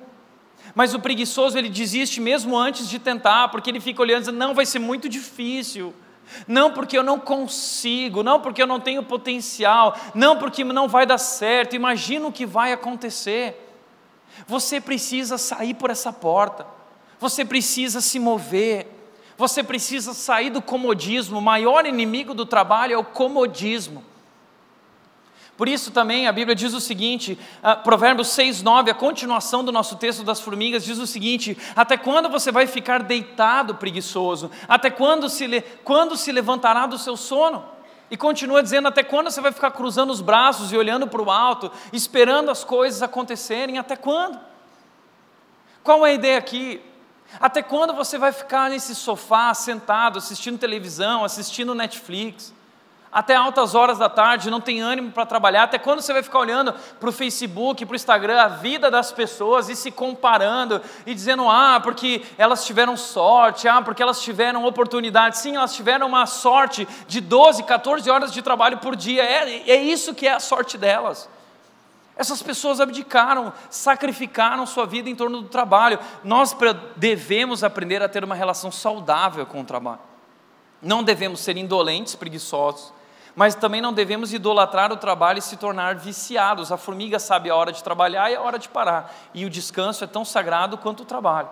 [0.75, 4.35] Mas o preguiçoso ele desiste mesmo antes de tentar, porque ele fica olhando e diz:
[4.35, 5.95] não, vai ser muito difícil.
[6.47, 11.05] Não porque eu não consigo, não porque eu não tenho potencial, não porque não vai
[11.05, 13.69] dar certo, imagina o que vai acontecer.
[14.47, 16.67] Você precisa sair por essa porta,
[17.21, 18.92] você precisa se mover,
[19.43, 21.39] você precisa sair do comodismo.
[21.39, 24.05] O maior inimigo do trabalho é o comodismo.
[25.57, 29.73] Por isso também a Bíblia diz o seguinte, uh, Provérbios 6, 9, a continuação do
[29.73, 34.49] nosso texto das formigas, diz o seguinte: Até quando você vai ficar deitado, preguiçoso?
[34.69, 37.65] Até quando se, quando se levantará do seu sono?
[38.13, 41.29] E continua dizendo: Até quando você vai ficar cruzando os braços e olhando para o
[41.29, 43.77] alto, esperando as coisas acontecerem?
[43.77, 44.39] Até quando?
[45.83, 46.81] Qual é a ideia aqui?
[47.41, 52.53] Até quando você vai ficar nesse sofá, sentado, assistindo televisão, assistindo Netflix?
[53.13, 55.65] Até altas horas da tarde, não tem ânimo para trabalhar.
[55.65, 59.13] Até quando você vai ficar olhando para o Facebook, para o Instagram, a vida das
[59.13, 64.65] pessoas e se comparando e dizendo, ah, porque elas tiveram sorte, ah, porque elas tiveram
[64.65, 65.37] oportunidade.
[65.37, 69.23] Sim, elas tiveram uma sorte de 12, 14 horas de trabalho por dia.
[69.23, 71.29] É, é isso que é a sorte delas.
[72.17, 75.99] Essas pessoas abdicaram, sacrificaram sua vida em torno do trabalho.
[76.23, 76.55] Nós
[76.97, 80.01] devemos aprender a ter uma relação saudável com o trabalho.
[80.81, 82.93] Não devemos ser indolentes, preguiçosos,
[83.35, 86.71] mas também não devemos idolatrar o trabalho e se tornar viciados.
[86.71, 90.05] A formiga sabe a hora de trabalhar e a hora de parar, e o descanso
[90.05, 91.49] é tão sagrado quanto o trabalho.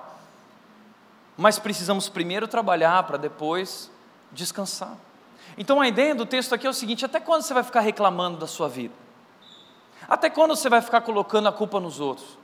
[1.39, 3.91] Mas precisamos primeiro trabalhar para depois
[4.31, 4.95] descansar.
[5.57, 8.37] Então a ideia do texto aqui é o seguinte: até quando você vai ficar reclamando
[8.37, 8.95] da sua vida?
[10.11, 12.37] Até quando você vai ficar colocando a culpa nos outros?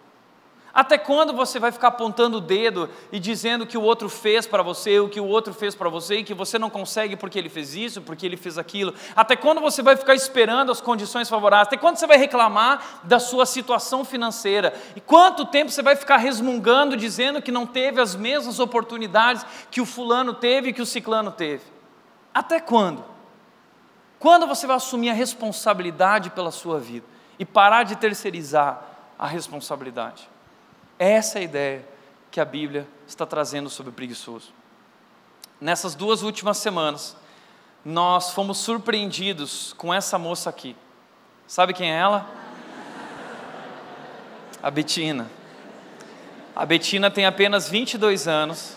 [0.73, 4.63] Até quando você vai ficar apontando o dedo e dizendo que o outro fez para
[4.63, 7.49] você, o que o outro fez para você, e que você não consegue porque ele
[7.49, 8.95] fez isso, porque ele fez aquilo?
[9.17, 11.67] Até quando você vai ficar esperando as condições favoráveis?
[11.69, 14.73] Até quando você vai reclamar da sua situação financeira?
[14.95, 19.81] E quanto tempo você vai ficar resmungando, dizendo que não teve as mesmas oportunidades que
[19.81, 21.65] o fulano teve e que o ciclano teve?
[22.33, 23.03] Até quando?
[24.21, 28.83] Quando você vai assumir a responsabilidade pela sua vida e parar de terceirizar
[29.19, 30.29] a responsabilidade?
[30.99, 31.89] Essa é a ideia
[32.31, 34.53] que a Bíblia está trazendo sobre o preguiçoso.
[35.61, 37.17] Nessas duas últimas semanas,
[37.85, 40.77] nós fomos surpreendidos com essa moça aqui.
[41.47, 42.29] Sabe quem é ela?
[44.63, 45.31] A Betina.
[46.55, 48.77] A Betina tem apenas 22 anos.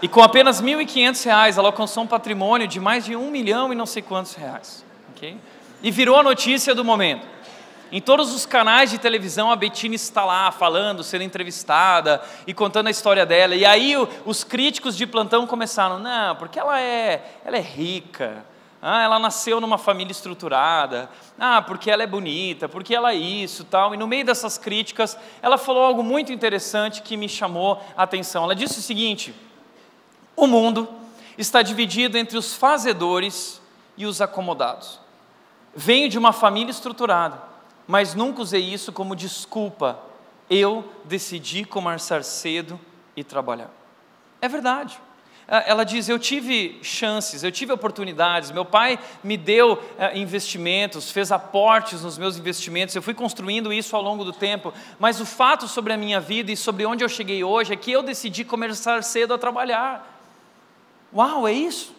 [0.00, 3.76] E com apenas R$ 1.500 ela alcançou um patrimônio de mais de um milhão e
[3.76, 4.84] não sei quantos reais.
[5.10, 5.38] Okay?
[5.82, 7.26] E virou a notícia do momento.
[7.90, 12.88] Em todos os canais de televisão, a Betina está lá falando, sendo entrevistada e contando
[12.88, 13.54] a história dela.
[13.54, 13.94] E aí
[14.26, 18.44] os críticos de plantão começaram: não, porque ela é, ela é rica,
[18.82, 23.64] ah, ela nasceu numa família estruturada, ah, porque ela é bonita, porque ela é isso
[23.64, 23.94] tal.
[23.94, 28.44] E no meio dessas críticas, ela falou algo muito interessante que me chamou a atenção.
[28.44, 29.34] Ela disse o seguinte:
[30.36, 30.86] o mundo
[31.38, 33.62] está dividido entre os fazedores
[33.96, 35.07] e os acomodados.
[35.78, 37.48] Venho de uma família estruturada
[37.88, 39.98] mas nunca usei isso como desculpa.
[40.50, 42.78] Eu decidi começar cedo
[43.16, 43.70] e trabalhar.
[44.42, 45.00] É verdade.
[45.48, 48.50] Ela diz: Eu tive chances, eu tive oportunidades.
[48.50, 52.94] Meu pai me deu é, investimentos, fez aportes nos meus investimentos.
[52.94, 54.74] Eu fui construindo isso ao longo do tempo.
[54.98, 57.90] Mas o fato sobre a minha vida e sobre onde eu cheguei hoje é que
[57.90, 60.20] eu decidi começar cedo a trabalhar.
[61.14, 61.96] Uau, é isso?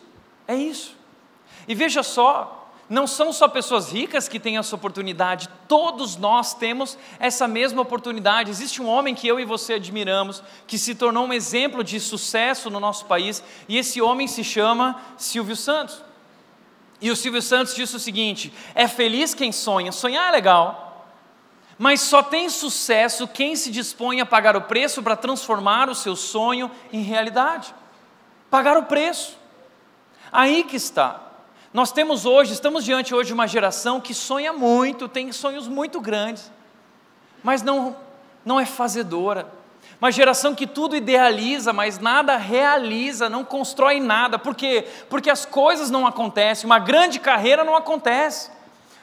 [0.47, 0.95] É isso.
[1.67, 2.58] E veja só,
[2.89, 8.49] não são só pessoas ricas que têm essa oportunidade, todos nós temos essa mesma oportunidade.
[8.49, 12.69] Existe um homem que eu e você admiramos, que se tornou um exemplo de sucesso
[12.69, 16.01] no nosso país, e esse homem se chama Silvio Santos.
[16.99, 21.07] E o Silvio Santos disse o seguinte: é feliz quem sonha, sonhar é legal,
[21.77, 26.15] mas só tem sucesso quem se dispõe a pagar o preço para transformar o seu
[26.15, 27.73] sonho em realidade.
[28.49, 29.37] Pagar o preço.
[30.31, 31.28] Aí que está.
[31.71, 36.01] Nós temos hoje, estamos diante hoje de uma geração que sonha muito, tem sonhos muito
[36.01, 36.51] grandes,
[37.43, 37.95] mas não,
[38.43, 39.47] não é fazedora.
[40.01, 44.39] Uma geração que tudo idealiza, mas nada realiza, não constrói nada.
[44.39, 44.87] Por quê?
[45.09, 48.49] Porque as coisas não acontecem, uma grande carreira não acontece.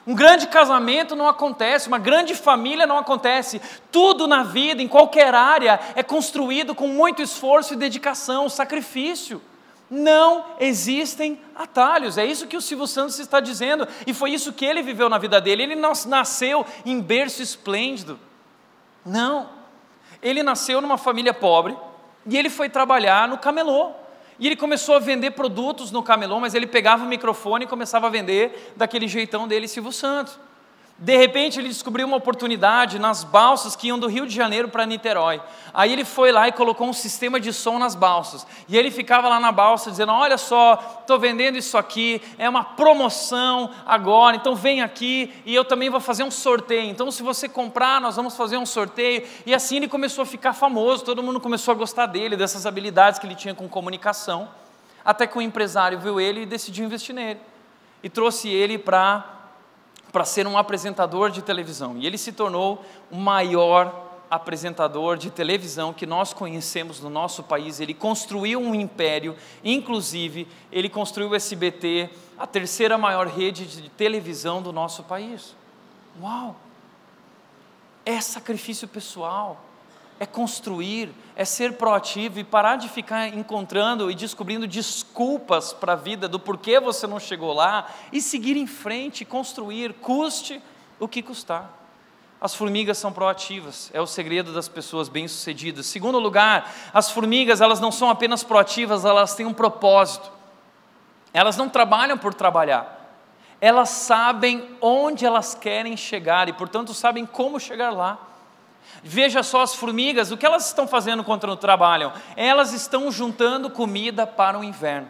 [0.04, 3.60] Um grande casamento não acontece, uma grande família não acontece.
[3.92, 9.40] Tudo na vida, em qualquer área, é construído com muito esforço e dedicação, sacrifício.
[9.88, 14.64] Não existem atalhos, é isso que o Silvio Santos está dizendo, e foi isso que
[14.64, 15.62] ele viveu na vida dele.
[15.62, 18.18] Ele nasceu em berço esplêndido,
[19.04, 19.48] não.
[20.20, 21.76] Ele nasceu numa família pobre
[22.26, 23.92] e ele foi trabalhar no camelô.
[24.38, 28.08] E ele começou a vender produtos no camelô, mas ele pegava o microfone e começava
[28.08, 30.38] a vender daquele jeitão dele, Silvio Santos.
[30.98, 34.86] De repente ele descobriu uma oportunidade nas balsas que iam do Rio de Janeiro para
[34.86, 35.42] Niterói.
[35.74, 38.46] Aí ele foi lá e colocou um sistema de som nas balsas.
[38.66, 42.64] E ele ficava lá na balsa dizendo: Olha só, estou vendendo isso aqui, é uma
[42.64, 46.88] promoção agora, então vem aqui e eu também vou fazer um sorteio.
[46.88, 49.22] Então, se você comprar, nós vamos fazer um sorteio.
[49.44, 53.18] E assim ele começou a ficar famoso, todo mundo começou a gostar dele, dessas habilidades
[53.18, 54.48] que ele tinha com comunicação.
[55.04, 57.40] Até que o um empresário viu ele e decidiu investir nele.
[58.02, 59.35] E trouxe ele para
[60.16, 61.98] para ser um apresentador de televisão.
[61.98, 67.80] E ele se tornou o maior apresentador de televisão que nós conhecemos no nosso país.
[67.80, 74.62] Ele construiu um império, inclusive, ele construiu o SBT, a terceira maior rede de televisão
[74.62, 75.54] do nosso país.
[76.18, 76.56] Uau!
[78.02, 79.65] É sacrifício pessoal
[80.18, 85.96] é construir, é ser proativo e parar de ficar encontrando e descobrindo desculpas para a
[85.96, 90.62] vida do porquê você não chegou lá e seguir em frente, construir, custe
[90.98, 91.72] o que custar.
[92.40, 95.86] As formigas são proativas, é o segredo das pessoas bem-sucedidas.
[95.86, 100.30] Segundo lugar, as formigas, elas não são apenas proativas, elas têm um propósito.
[101.32, 102.94] Elas não trabalham por trabalhar.
[103.60, 108.18] Elas sabem onde elas querem chegar e, portanto, sabem como chegar lá.
[109.02, 112.12] Veja só as formigas, o que elas estão fazendo quando trabalham?
[112.36, 115.08] Elas estão juntando comida para o inverno.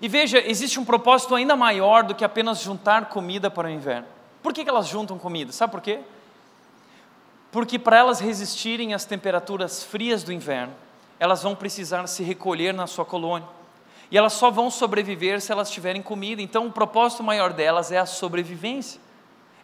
[0.00, 4.06] E veja, existe um propósito ainda maior do que apenas juntar comida para o inverno.
[4.42, 5.52] Por que, que elas juntam comida?
[5.52, 6.00] Sabe por quê?
[7.50, 10.74] Porque para elas resistirem às temperaturas frias do inverno,
[11.20, 13.46] elas vão precisar se recolher na sua colônia.
[14.10, 16.42] E elas só vão sobreviver se elas tiverem comida.
[16.42, 19.00] Então, o propósito maior delas é a sobrevivência.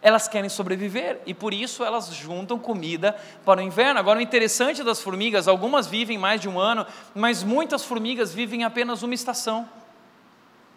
[0.01, 3.99] Elas querem sobreviver e por isso elas juntam comida para o inverno.
[3.99, 8.63] Agora, o interessante das formigas, algumas vivem mais de um ano, mas muitas formigas vivem
[8.63, 9.67] apenas uma estação.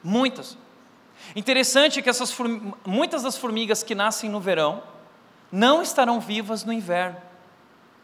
[0.02, 0.58] Muitas.
[1.36, 2.36] Interessante que essas
[2.84, 4.82] muitas das formigas que nascem no verão
[5.52, 7.16] não estarão vivas no inverno.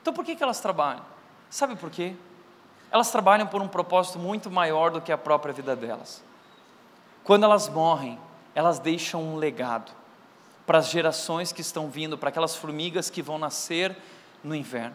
[0.01, 1.05] Então, por que, que elas trabalham?
[1.51, 2.15] Sabe por quê?
[2.93, 6.23] Elas trabalham por um propósito muito maior do que a própria vida delas.
[7.25, 8.19] Quando elas morrem,
[8.55, 9.93] elas deixam um legado
[10.69, 13.97] para as gerações que estão vindo, para aquelas formigas que vão nascer
[14.45, 14.95] no inverno.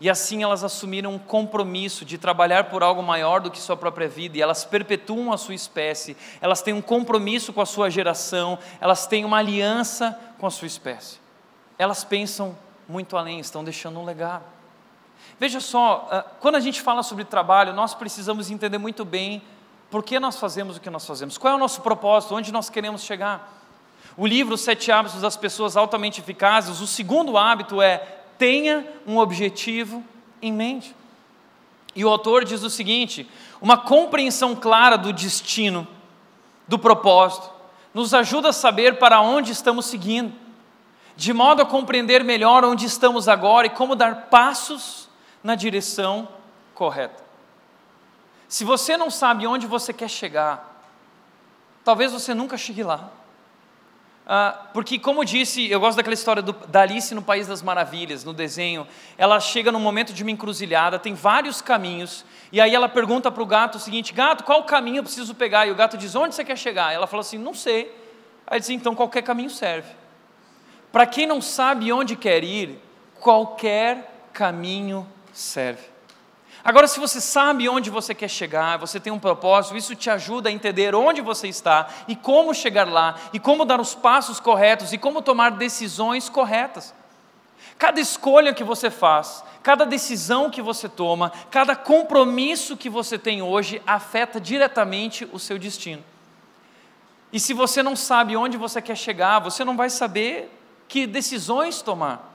[0.00, 4.08] E assim elas assumiram um compromisso de trabalhar por algo maior do que sua própria
[4.08, 8.58] vida, e elas perpetuam a sua espécie, elas têm um compromisso com a sua geração,
[8.80, 11.20] elas têm uma aliança com a sua espécie.
[11.78, 12.58] Elas pensam
[12.88, 14.42] muito além, estão deixando um legado.
[15.38, 19.40] Veja só, ah, quando a gente fala sobre trabalho, nós precisamos entender muito bem
[19.92, 22.68] por que nós fazemos o que nós fazemos, qual é o nosso propósito, onde nós
[22.68, 23.62] queremos chegar.
[24.16, 27.98] O livro Sete Hábitos das Pessoas Altamente Eficazes, o segundo hábito é
[28.38, 30.04] tenha um objetivo
[30.40, 30.94] em mente.
[31.96, 33.28] E o autor diz o seguinte:
[33.60, 35.86] uma compreensão clara do destino,
[36.68, 37.50] do propósito,
[37.92, 40.32] nos ajuda a saber para onde estamos seguindo,
[41.16, 45.08] de modo a compreender melhor onde estamos agora e como dar passos
[45.42, 46.28] na direção
[46.74, 47.22] correta.
[48.48, 50.82] Se você não sabe onde você quer chegar,
[51.84, 53.10] talvez você nunca chegue lá.
[54.26, 58.24] Ah, porque, como disse, eu gosto daquela história do, da Alice no País das Maravilhas,
[58.24, 58.86] no desenho.
[59.18, 63.42] Ela chega num momento de uma encruzilhada, tem vários caminhos, e aí ela pergunta para
[63.42, 65.66] o gato o seguinte: Gato, qual caminho eu preciso pegar?
[65.66, 66.94] E o gato diz: Onde você quer chegar?
[66.94, 67.94] Ela fala assim: Não sei.
[68.46, 69.88] Aí diz: Então qualquer caminho serve.
[70.90, 72.80] Para quem não sabe onde quer ir,
[73.20, 75.93] qualquer caminho serve.
[76.64, 80.48] Agora, se você sabe onde você quer chegar, você tem um propósito, isso te ajuda
[80.48, 84.90] a entender onde você está e como chegar lá, e como dar os passos corretos
[84.90, 86.94] e como tomar decisões corretas.
[87.78, 93.42] Cada escolha que você faz, cada decisão que você toma, cada compromisso que você tem
[93.42, 96.02] hoje afeta diretamente o seu destino.
[97.30, 100.50] E se você não sabe onde você quer chegar, você não vai saber
[100.88, 102.32] que decisões tomar.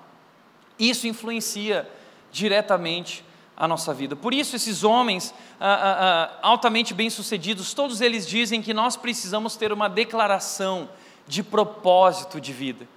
[0.78, 1.90] Isso influencia
[2.32, 3.24] diretamente
[3.60, 4.16] a nossa vida.
[4.16, 9.58] Por isso, esses homens ah, ah, ah, altamente bem-sucedidos, todos eles dizem que nós precisamos
[9.58, 10.90] ter uma declaração
[11.28, 12.88] de propósito de vida.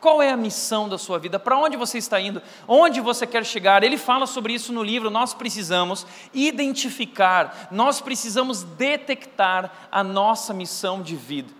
[0.00, 1.38] Qual é a missão da sua vida?
[1.38, 2.40] Para onde você está indo?
[2.66, 3.82] Onde você quer chegar?
[3.82, 5.10] Ele fala sobre isso no livro.
[5.10, 11.52] Nós precisamos identificar, nós precisamos detectar a nossa missão de vida.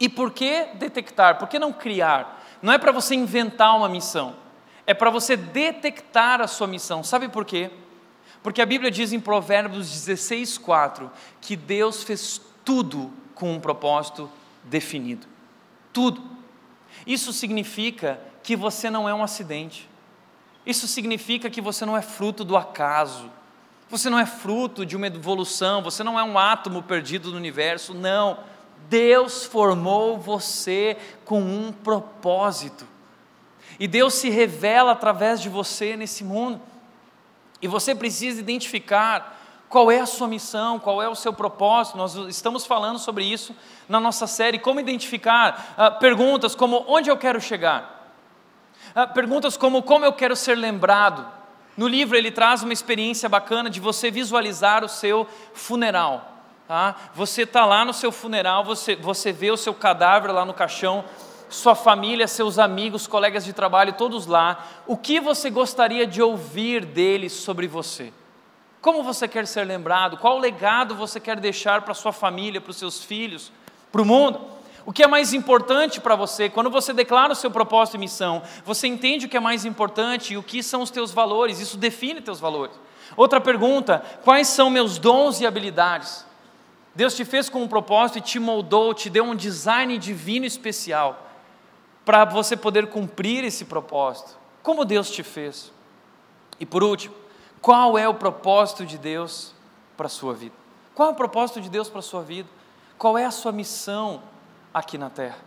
[0.00, 1.38] E por que detectar?
[1.38, 2.42] Por que não criar?
[2.62, 4.41] Não é para você inventar uma missão
[4.86, 7.02] é para você detectar a sua missão.
[7.02, 7.70] Sabe por quê?
[8.42, 11.10] Porque a Bíblia diz em Provérbios 16, 4
[11.40, 14.30] que Deus fez tudo com um propósito
[14.64, 15.26] definido.
[15.92, 16.22] Tudo.
[17.06, 19.88] Isso significa que você não é um acidente.
[20.66, 23.30] Isso significa que você não é fruto do acaso.
[23.88, 27.94] Você não é fruto de uma evolução, você não é um átomo perdido no universo.
[27.94, 28.38] Não.
[28.88, 32.86] Deus formou você com um propósito.
[33.78, 36.60] E Deus se revela através de você nesse mundo.
[37.60, 41.96] E você precisa identificar qual é a sua missão, qual é o seu propósito.
[41.96, 43.56] Nós estamos falando sobre isso
[43.88, 44.58] na nossa série.
[44.58, 48.14] Como identificar uh, perguntas como onde eu quero chegar?
[48.94, 51.26] Uh, perguntas como como eu quero ser lembrado.
[51.74, 56.32] No livro ele traz uma experiência bacana de você visualizar o seu funeral.
[56.68, 56.94] Tá?
[57.14, 61.04] Você está lá no seu funeral, você, você vê o seu cadáver lá no caixão
[61.54, 66.84] sua família, seus amigos, colegas de trabalho, todos lá, o que você gostaria de ouvir
[66.84, 68.12] deles sobre você?
[68.80, 70.16] Como você quer ser lembrado?
[70.16, 73.52] Qual legado você quer deixar para sua família, para os seus filhos,
[73.92, 74.40] para o mundo?
[74.84, 76.48] O que é mais importante para você?
[76.48, 80.32] Quando você declara o seu propósito e missão, você entende o que é mais importante
[80.34, 82.74] e o que são os teus valores, isso define teus valores.
[83.16, 86.26] Outra pergunta: quais são meus dons e habilidades?
[86.94, 91.31] Deus te fez com um propósito e te moldou, te deu um design divino especial
[92.04, 94.36] para você poder cumprir esse propósito.
[94.62, 95.72] Como Deus te fez?
[96.58, 97.14] E por último,
[97.60, 99.54] qual é o propósito de Deus
[99.96, 100.54] para a sua vida?
[100.94, 102.48] Qual é o propósito de Deus para a sua vida?
[102.98, 104.22] Qual é a sua missão
[104.72, 105.38] aqui na terra?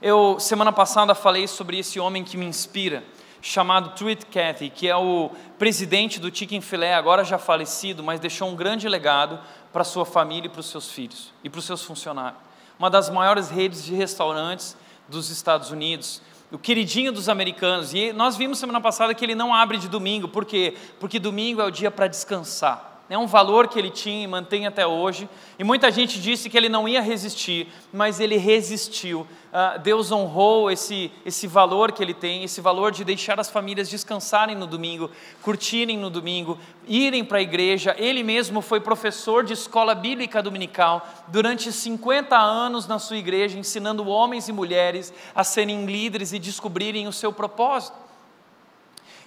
[0.00, 3.02] Eu, semana passada, falei sobre esse homem que me inspira,
[3.40, 8.48] chamado Truett Cathy, que é o presidente do Chicken Filé, agora já falecido, mas deixou
[8.48, 9.40] um grande legado
[9.72, 12.40] para sua família e para os seus filhos e para os seus funcionários.
[12.78, 14.76] Uma das maiores redes de restaurantes
[15.08, 17.92] dos Estados Unidos, o queridinho dos americanos.
[17.94, 20.76] E nós vimos semana passada que ele não abre de domingo, por quê?
[20.98, 22.95] Porque domingo é o dia para descansar.
[23.08, 25.28] É um valor que ele tinha e mantém até hoje.
[25.56, 29.20] E muita gente disse que ele não ia resistir, mas ele resistiu.
[29.20, 33.88] Uh, Deus honrou esse, esse valor que ele tem, esse valor de deixar as famílias
[33.88, 35.08] descansarem no domingo,
[35.40, 37.94] curtirem no domingo, irem para a igreja.
[37.96, 44.08] Ele mesmo foi professor de escola bíblica dominical durante 50 anos na sua igreja, ensinando
[44.08, 48.05] homens e mulheres a serem líderes e descobrirem o seu propósito.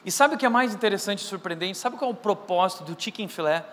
[0.06, 1.78] E sabe o que é mais interessante e surpreendente?
[1.78, 3.66] Sabe qual é o propósito do Chicken Filé?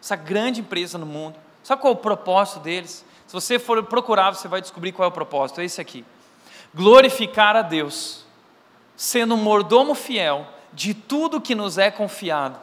[0.00, 1.36] Essa grande empresa no mundo.
[1.62, 3.04] Sabe qual é o propósito deles?
[3.26, 5.60] Se você for procurar, você vai descobrir qual é o propósito.
[5.60, 6.04] É esse aqui:
[6.74, 8.24] glorificar a Deus,
[8.96, 12.58] sendo um mordomo fiel de tudo que nos é confiado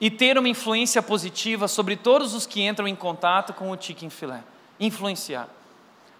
[0.00, 4.08] e ter uma influência positiva sobre todos os que entram em contato com o Chicken
[4.08, 4.42] Filé.
[4.78, 5.48] Influenciar.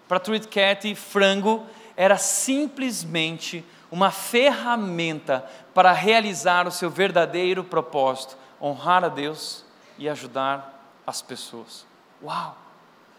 [0.07, 1.65] Para Truth Cat, frango
[1.95, 9.65] era simplesmente uma ferramenta para realizar o seu verdadeiro propósito, honrar a Deus
[9.97, 11.85] e ajudar as pessoas.
[12.23, 12.57] Uau!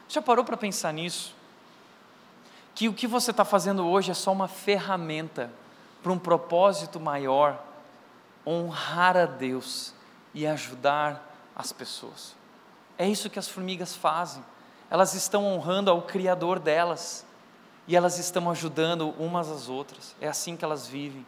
[0.08, 1.34] Já parou para pensar nisso?
[2.74, 5.50] Que o que você está fazendo hoje é só uma ferramenta
[6.02, 7.62] para um propósito maior,
[8.46, 9.94] honrar a Deus
[10.34, 12.34] e ajudar as pessoas.
[12.96, 14.42] É isso que as formigas fazem.
[14.90, 17.26] Elas estão honrando ao Criador delas
[17.86, 20.14] e elas estão ajudando umas às outras.
[20.20, 21.26] É assim que elas vivem.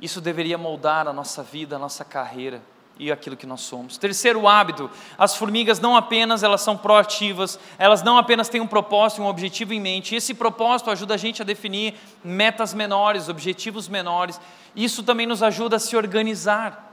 [0.00, 2.60] Isso deveria moldar a nossa vida, a nossa carreira
[2.98, 3.98] e aquilo que nós somos.
[3.98, 9.22] Terceiro hábito, as formigas não apenas elas são proativas, elas não apenas têm um propósito,
[9.22, 10.14] um objetivo em mente.
[10.14, 11.94] Esse propósito ajuda a gente a definir
[12.24, 14.40] metas menores, objetivos menores.
[14.74, 16.84] Isso também nos ajuda a se organizar.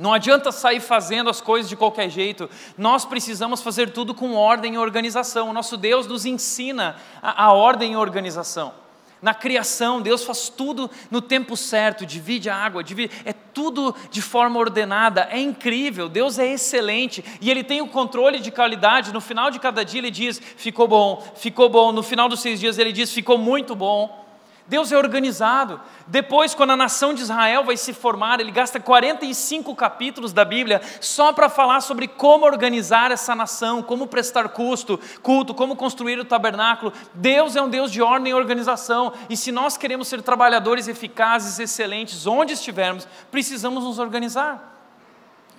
[0.00, 2.48] Não adianta sair fazendo as coisas de qualquer jeito.
[2.76, 5.50] Nós precisamos fazer tudo com ordem e organização.
[5.50, 8.72] O nosso Deus nos ensina a, a ordem e organização.
[9.20, 14.22] Na criação, Deus faz tudo no tempo certo, divide a água, divide, é tudo de
[14.22, 19.12] forma ordenada, é incrível, Deus é excelente e Ele tem o controle de qualidade.
[19.12, 21.92] No final de cada dia, Ele diz: ficou bom, ficou bom.
[21.92, 24.29] No final dos seis dias, Ele diz: ficou muito bom.
[24.70, 25.80] Deus é organizado.
[26.06, 30.80] Depois, quando a nação de Israel vai se formar, ele gasta 45 capítulos da Bíblia
[31.00, 36.24] só para falar sobre como organizar essa nação, como prestar custo, culto, como construir o
[36.24, 36.92] tabernáculo.
[37.12, 41.58] Deus é um Deus de ordem e organização, e se nós queremos ser trabalhadores eficazes,
[41.58, 44.79] excelentes, onde estivermos, precisamos nos organizar.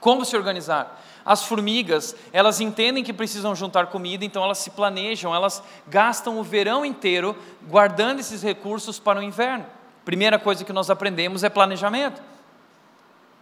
[0.01, 0.99] Como se organizar?
[1.23, 6.43] As formigas, elas entendem que precisam juntar comida, então elas se planejam, elas gastam o
[6.43, 7.37] verão inteiro
[7.67, 9.65] guardando esses recursos para o inverno.
[10.03, 12.19] Primeira coisa que nós aprendemos é planejamento.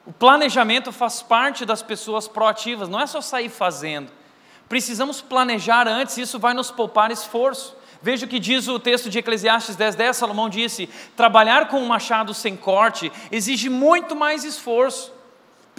[0.06, 4.12] O planejamento faz parte das pessoas proativas, não é só sair fazendo.
[4.68, 7.74] Precisamos planejar antes, isso vai nos poupar esforço.
[8.02, 11.88] Veja o que diz o texto de Eclesiastes 10, 10, Salomão disse: trabalhar com um
[11.88, 15.19] machado sem corte exige muito mais esforço.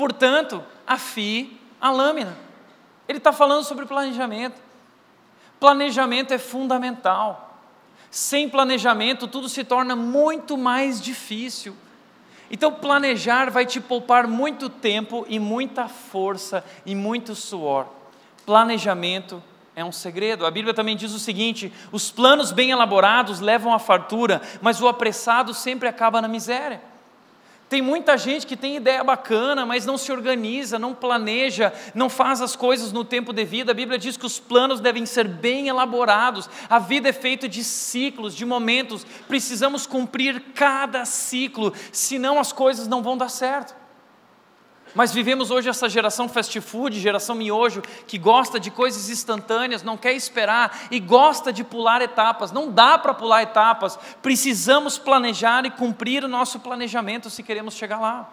[0.00, 2.34] Portanto, afie a lâmina.
[3.06, 4.58] Ele está falando sobre planejamento.
[5.60, 7.58] Planejamento é fundamental.
[8.10, 11.76] Sem planejamento, tudo se torna muito mais difícil.
[12.50, 17.86] Então, planejar vai te poupar muito tempo e muita força e muito suor.
[18.46, 19.42] Planejamento
[19.76, 20.46] é um segredo.
[20.46, 24.88] A Bíblia também diz o seguinte: os planos bem elaborados levam à fartura, mas o
[24.88, 26.80] apressado sempre acaba na miséria.
[27.70, 32.42] Tem muita gente que tem ideia bacana, mas não se organiza, não planeja, não faz
[32.42, 33.70] as coisas no tempo devido.
[33.70, 36.50] A Bíblia diz que os planos devem ser bem elaborados.
[36.68, 39.06] A vida é feita de ciclos, de momentos.
[39.28, 43.79] Precisamos cumprir cada ciclo, senão as coisas não vão dar certo.
[44.94, 49.96] Mas vivemos hoje essa geração fast food, geração miojo, que gosta de coisas instantâneas, não
[49.96, 52.50] quer esperar e gosta de pular etapas.
[52.50, 58.00] Não dá para pular etapas, precisamos planejar e cumprir o nosso planejamento se queremos chegar
[58.00, 58.28] lá.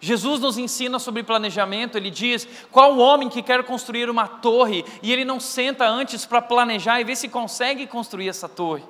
[0.00, 4.84] Jesus nos ensina sobre planejamento, ele diz: qual o homem que quer construir uma torre
[5.00, 8.82] e ele não senta antes para planejar e ver se consegue construir essa torre?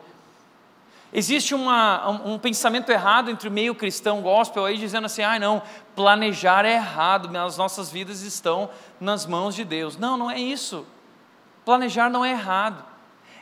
[1.12, 5.60] Existe uma, um, pensamento errado entre o meio cristão gospel aí dizendo assim: ah, não,
[5.94, 9.98] planejar é errado, as nossas vidas estão nas mãos de Deus.
[9.98, 10.86] Não, não é isso.
[11.66, 12.82] Planejar não é errado.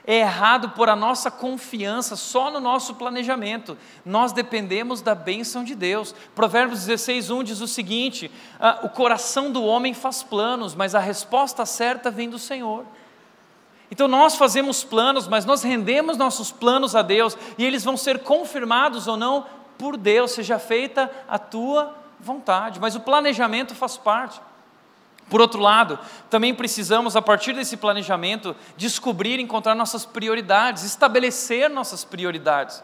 [0.05, 3.79] É errado por a nossa confiança só no nosso planejamento.
[4.05, 6.13] Nós dependemos da bênção de Deus.
[6.35, 10.99] Provérbios 16, 1 diz o seguinte: ah, o coração do homem faz planos, mas a
[10.99, 12.85] resposta certa vem do Senhor.
[13.91, 18.21] Então nós fazemos planos, mas nós rendemos nossos planos a Deus e eles vão ser
[18.21, 22.79] confirmados ou não por Deus, seja feita a tua vontade.
[22.79, 24.41] Mas o planejamento faz parte.
[25.29, 32.05] Por outro lado, também precisamos, a partir desse planejamento, descobrir encontrar nossas prioridades, estabelecer nossas
[32.05, 32.83] prioridades.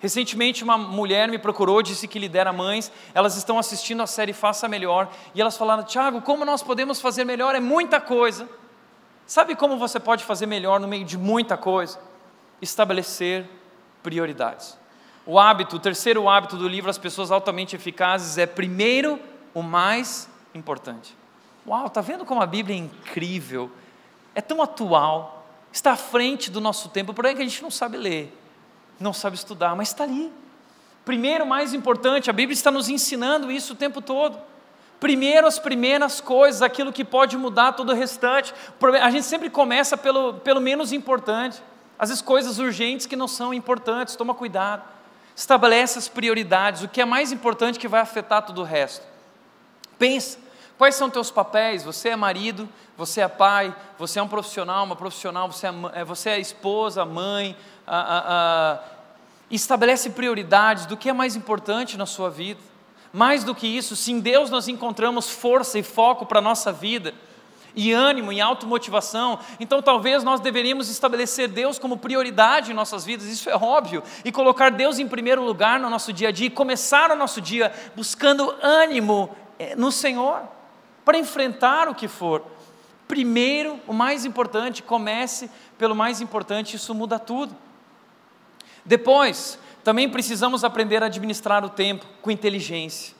[0.00, 4.68] Recentemente, uma mulher me procurou, disse que lidera mães, elas estão assistindo a série Faça
[4.68, 7.54] Melhor, e elas falaram: Tiago, como nós podemos fazer melhor?
[7.54, 8.48] É muita coisa.
[9.26, 11.98] Sabe como você pode fazer melhor no meio de muita coisa?
[12.62, 13.44] Estabelecer
[14.02, 14.78] prioridades.
[15.26, 19.18] O hábito, o terceiro hábito do livro As Pessoas Altamente Eficazes é primeiro
[19.52, 21.16] o mais importante.
[21.66, 23.68] Uau, tá vendo como a Bíblia é incrível?
[24.32, 27.96] É tão atual, está à frente do nosso tempo, porém que a gente não sabe
[27.96, 28.32] ler,
[29.00, 30.32] não sabe estudar, mas está ali.
[31.04, 34.38] Primeiro, mais importante, a Bíblia está nos ensinando isso o tempo todo.
[34.98, 38.54] Primeiro as primeiras coisas, aquilo que pode mudar todo o restante.
[39.02, 41.62] A gente sempre começa pelo, pelo menos importante.
[41.98, 44.82] Vezes coisas urgentes que não são importantes, toma cuidado.
[45.34, 49.04] Estabelece as prioridades, o que é mais importante que vai afetar todo o resto.
[49.98, 50.38] Pensa,
[50.78, 51.84] quais são teus papéis?
[51.84, 56.04] Você é marido, você é pai, você é um profissional, uma profissional, você é, é
[56.04, 57.54] você é esposa, mãe.
[57.86, 58.78] A, a, a,
[59.50, 62.60] estabelece prioridades do que é mais importante na sua vida.
[63.16, 66.70] Mais do que isso, se em Deus nós encontramos força e foco para a nossa
[66.70, 67.14] vida,
[67.74, 73.26] e ânimo e automotivação, então talvez nós deveríamos estabelecer Deus como prioridade em nossas vidas,
[73.26, 76.50] isso é óbvio, e colocar Deus em primeiro lugar no nosso dia a dia, e
[76.50, 80.42] começar o nosso dia buscando ânimo eh, no Senhor,
[81.02, 82.44] para enfrentar o que for.
[83.08, 87.56] Primeiro, o mais importante, comece pelo mais importante, isso muda tudo.
[88.84, 93.14] Depois, também precisamos aprender a administrar o tempo com inteligência,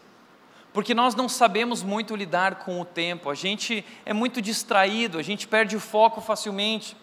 [0.73, 5.23] porque nós não sabemos muito lidar com o tempo, a gente é muito distraído, a
[5.23, 6.97] gente perde o foco facilmente.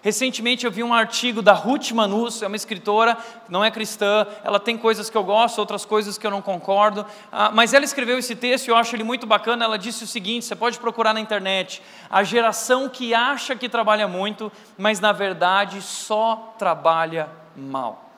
[0.00, 4.60] Recentemente eu vi um artigo da Ruth Manus, é uma escritora, não é cristã, ela
[4.60, 8.16] tem coisas que eu gosto, outras coisas que eu não concordo, ah, mas ela escreveu
[8.16, 9.64] esse texto e eu acho ele muito bacana.
[9.64, 14.06] Ela disse o seguinte: você pode procurar na internet, a geração que acha que trabalha
[14.06, 18.09] muito, mas na verdade só trabalha mal.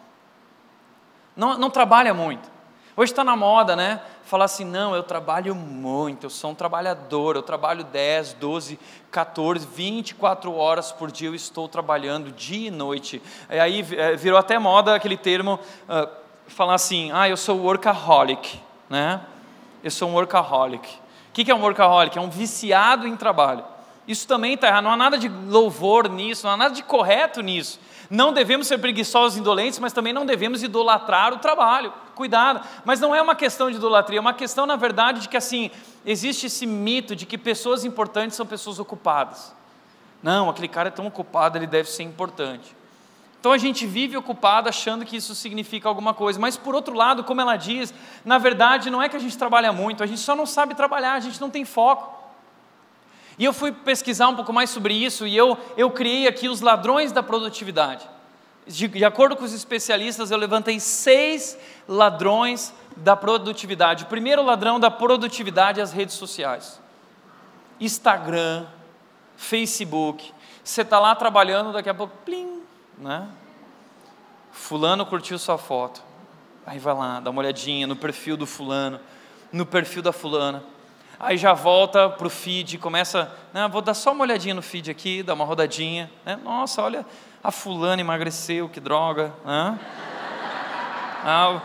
[1.37, 2.51] Não, não trabalha muito.
[2.95, 4.03] Hoje está na moda, né?
[4.25, 8.79] Falar assim, não, eu trabalho muito, eu sou um trabalhador, eu trabalho 10, 12,
[9.11, 13.23] 14, 24 horas por dia, eu estou trabalhando dia e noite.
[13.51, 15.59] E aí é, virou até moda aquele termo,
[15.89, 16.09] uh,
[16.47, 18.61] falar assim, ah, eu sou workaholic,
[18.91, 19.23] né?
[19.83, 20.87] Eu sou um workaholic.
[21.31, 22.17] O que é um workaholic?
[22.19, 23.65] É um viciado em trabalho.
[24.07, 27.41] Isso também está errado, não há nada de louvor nisso, não há nada de correto
[27.41, 27.81] nisso.
[28.13, 31.95] Não devemos ser preguiçosos e indolentes, mas também não devemos idolatrar o trabalho.
[32.15, 32.61] Cuidado.
[32.85, 35.71] Mas não é uma questão de idolatria, é uma questão, na verdade, de que assim,
[36.05, 39.57] existe esse mito de que pessoas importantes são pessoas ocupadas.
[40.23, 42.77] Não, aquele cara é tão ocupado, ele deve ser importante.
[43.41, 47.25] Então a gente vive ocupado achando que isso significa alguma coisa, mas por outro lado,
[47.25, 47.95] como ela diz,
[48.27, 51.15] na verdade não é que a gente trabalha muito, a gente só não sabe trabalhar,
[51.15, 52.22] a gente não tem foco.
[53.39, 56.61] E eu fui pesquisar um pouco mais sobre isso e eu, eu criei aqui os
[56.61, 58.09] ladrões da produtividade.
[58.67, 61.59] De, de acordo com os especialistas, eu levantei seis
[61.89, 64.05] ladrões da produtividade.
[64.05, 66.81] O primeiro ladrão da produtividade é as redes sociais:
[67.81, 68.67] Instagram,
[69.37, 70.33] Facebook.
[70.63, 72.63] Você está lá trabalhando, daqui a pouco, plim,
[72.99, 73.27] né?
[74.53, 76.01] Fulano curtiu sua foto.
[76.65, 79.01] Aí vai lá, dá uma olhadinha no perfil do fulano,
[79.51, 80.63] no perfil da fulana
[81.23, 84.91] aí já volta para o feed, começa, né, vou dar só uma olhadinha no feed
[84.91, 87.07] aqui, dar uma rodadinha, né, nossa, olha,
[87.45, 89.79] a fulana emagreceu, que droga, né?
[91.25, 91.63] ah,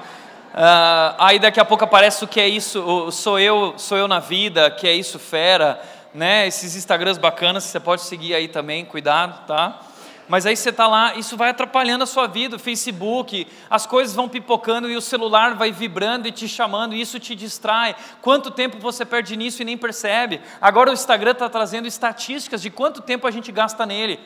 [0.54, 4.20] ah, aí daqui a pouco aparece o que é isso, sou eu, sou eu na
[4.20, 5.82] vida, que é isso fera,
[6.14, 9.80] né, esses Instagrams bacanas, você pode seguir aí também, cuidado, tá?
[10.28, 14.14] Mas aí você está lá, isso vai atrapalhando a sua vida, o Facebook, as coisas
[14.14, 17.96] vão pipocando e o celular vai vibrando e te chamando, e isso te distrai.
[18.22, 20.42] Quanto tempo você perde nisso e nem percebe?
[20.60, 24.20] Agora o Instagram está trazendo estatísticas de quanto tempo a gente gasta nele.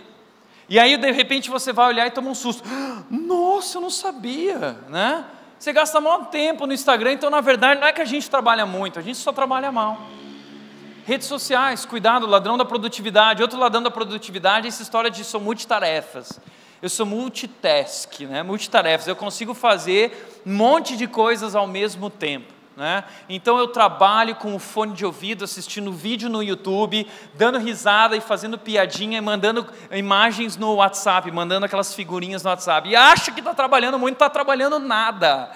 [0.68, 2.64] E aí de repente você vai olhar e toma um susto.
[3.10, 5.26] Nossa, eu não sabia, né?
[5.60, 8.66] Você gasta muito tempo no Instagram, então na verdade não é que a gente trabalha
[8.66, 10.02] muito, a gente só trabalha mal.
[11.06, 13.42] Redes sociais, cuidado, ladrão da produtividade.
[13.42, 16.40] Outro ladrão da produtividade é essa história de sou multitarefas.
[16.82, 18.44] Eu sou multitask, né?
[18.44, 19.08] multitarefas.
[19.08, 22.54] Eu consigo fazer um monte de coisas ao mesmo tempo.
[22.78, 23.04] Né?
[23.28, 28.22] Então eu trabalho com o fone de ouvido, assistindo vídeo no YouTube, dando risada e
[28.22, 32.90] fazendo piadinha e mandando imagens no WhatsApp, mandando aquelas figurinhas no WhatsApp.
[32.90, 35.52] E acha que está trabalhando muito, está trabalhando nada.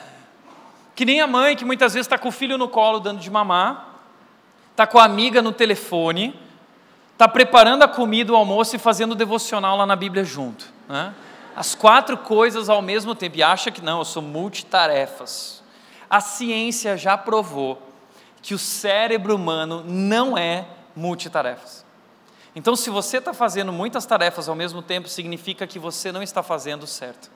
[0.96, 3.32] Que nem a mãe que muitas vezes está com o filho no colo dando de
[3.32, 3.95] mamar,
[4.76, 6.38] está com a amiga no telefone,
[7.14, 10.66] está preparando a comida, o almoço e fazendo o devocional lá na Bíblia junto.
[10.90, 11.16] Né?
[11.56, 13.38] As quatro coisas ao mesmo tempo.
[13.38, 15.64] E acha que não, eu sou multitarefas.
[16.10, 17.82] A ciência já provou
[18.42, 21.86] que o cérebro humano não é multitarefas.
[22.54, 26.44] Então, se você está fazendo muitas tarefas ao mesmo tempo, significa que você não está
[26.44, 27.32] fazendo certo.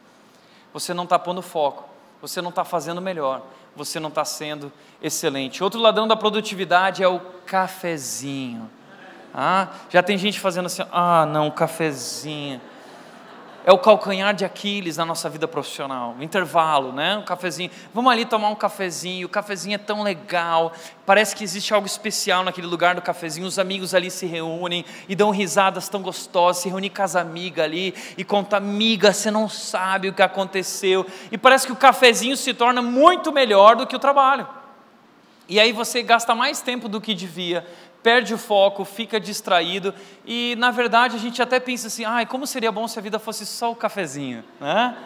[0.74, 1.90] Você não está pondo foco
[2.22, 3.42] você não está fazendo melhor,
[3.80, 4.72] você não está sendo
[5.02, 5.64] excelente.
[5.64, 8.70] Outro ladrão da produtividade é o cafezinho.
[9.34, 12.60] Ah, já tem gente fazendo assim, ah, não, cafezinho
[13.70, 16.16] é o calcanhar de Aquiles na nossa vida profissional.
[16.18, 17.18] O intervalo, né?
[17.18, 17.70] Um cafezinho.
[17.94, 19.28] Vamos ali tomar um cafezinho.
[19.28, 20.74] O cafezinho é tão legal.
[21.06, 23.46] Parece que existe algo especial naquele lugar do cafezinho.
[23.46, 26.64] Os amigos ali se reúnem e dão risadas tão gostosas.
[26.64, 31.06] Se reúnem com as amigas ali e conta, amiga, você não sabe o que aconteceu.
[31.32, 34.48] E parece que o cafezinho se torna muito melhor do que o trabalho.
[35.48, 37.68] E aí você gasta mais tempo do que devia
[38.02, 39.94] perde o foco, fica distraído
[40.26, 43.20] e na verdade a gente até pensa assim, ai, como seria bom se a vida
[43.20, 44.98] fosse só o cafezinho, né?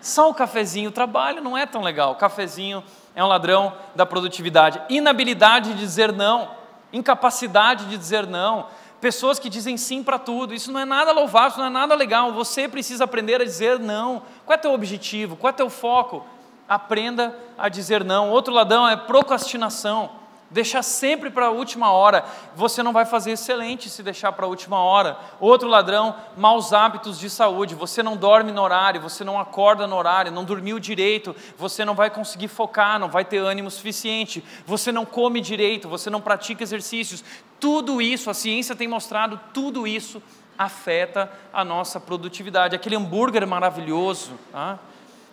[0.00, 2.12] Só o cafezinho, o trabalho não é tão legal.
[2.12, 2.82] O cafezinho
[3.14, 4.80] é um ladrão da produtividade.
[4.88, 6.50] Inabilidade de dizer não,
[6.90, 8.66] incapacidade de dizer não,
[9.00, 10.54] pessoas que dizem sim para tudo.
[10.54, 12.32] Isso não é nada louvável, isso não é nada legal.
[12.32, 14.22] Você precisa aprender a dizer não.
[14.46, 15.36] Qual é teu objetivo?
[15.36, 16.24] Qual é teu foco?
[16.68, 18.30] Aprenda a dizer não.
[18.30, 20.19] Outro ladrão é procrastinação.
[20.50, 22.24] Deixar sempre para a última hora.
[22.56, 25.16] Você não vai fazer excelente se deixar para a última hora.
[25.38, 27.76] Outro ladrão, maus hábitos de saúde.
[27.76, 31.94] Você não dorme no horário, você não acorda no horário, não dormiu direito, você não
[31.94, 34.42] vai conseguir focar, não vai ter ânimo suficiente.
[34.66, 37.22] Você não come direito, você não pratica exercícios.
[37.60, 40.20] Tudo isso, a ciência tem mostrado, tudo isso
[40.58, 42.74] afeta a nossa produtividade.
[42.74, 44.80] Aquele hambúrguer maravilhoso, tá?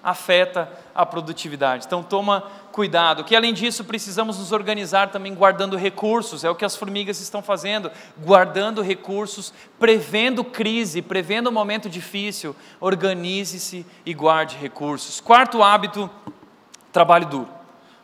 [0.07, 1.85] afeta a produtividade.
[1.85, 2.43] Então toma
[2.77, 3.23] cuidado.
[3.23, 6.43] Que além disso precisamos nos organizar também guardando recursos.
[6.43, 12.55] É o que as formigas estão fazendo, guardando recursos, prevendo crise, prevendo um momento difícil.
[12.79, 15.19] Organize-se e guarde recursos.
[15.19, 16.07] Quarto hábito,
[16.93, 17.49] trabalho duro.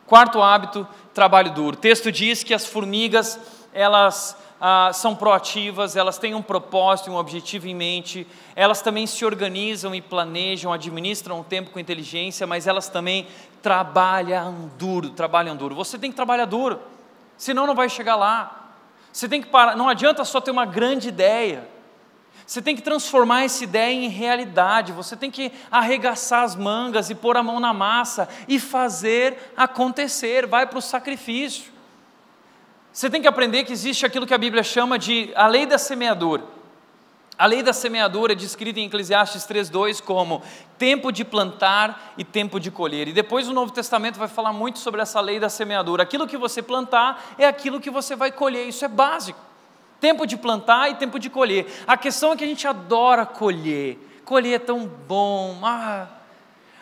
[0.08, 1.76] Quarto hábito, trabalho duro.
[1.76, 3.38] O texto diz que as formigas
[3.72, 9.24] elas ah, são proativas, elas têm um propósito, um objetivo em mente, elas também se
[9.24, 13.26] organizam e planejam, administram o tempo com inteligência, mas elas também
[13.64, 15.74] trabalham duro, trabalham duro.
[15.74, 16.82] Você tem que trabalhar duro,
[17.34, 18.74] senão não vai chegar lá.
[19.10, 21.66] Você tem que parar, não adianta só ter uma grande ideia.
[22.46, 27.14] Você tem que transformar essa ideia em realidade, você tem que arregaçar as mangas e
[27.14, 31.72] pôr a mão na massa e fazer acontecer, vai para o sacrifício.
[32.92, 35.78] Você tem que aprender que existe aquilo que a Bíblia chama de a lei da
[35.78, 36.44] semeadura.
[37.36, 40.40] A lei da semeadura é descrita em Eclesiastes 3:2 como
[40.78, 43.08] tempo de plantar e tempo de colher.
[43.08, 46.04] E depois o Novo Testamento vai falar muito sobre essa lei da semeadura.
[46.04, 48.68] Aquilo que você plantar é aquilo que você vai colher.
[48.68, 49.40] Isso é básico.
[50.00, 51.66] Tempo de plantar e tempo de colher.
[51.88, 53.98] A questão é que a gente adora colher.
[54.24, 55.58] Colher é tão bom.
[55.62, 56.06] Ah.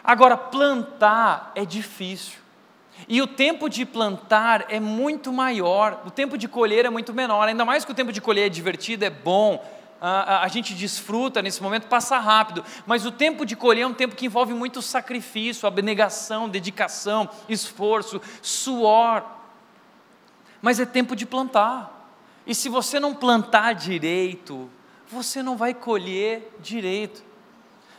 [0.04, 2.42] Agora, plantar é difícil.
[3.08, 7.48] E o tempo de plantar é muito maior, o tempo de colher é muito menor,
[7.48, 9.64] ainda mais que o tempo de colher é divertido, é bom,
[10.04, 14.16] a, gente desfruta nesse momento, passa rápido, mas o tempo de colher é um tempo
[14.16, 19.24] que envolve muito sacrifício, abnegação, dedicação, esforço, suor.
[20.60, 22.10] Mas é tempo de plantar.
[22.44, 24.68] E se você não plantar direito,
[25.08, 27.22] você não vai colher direito.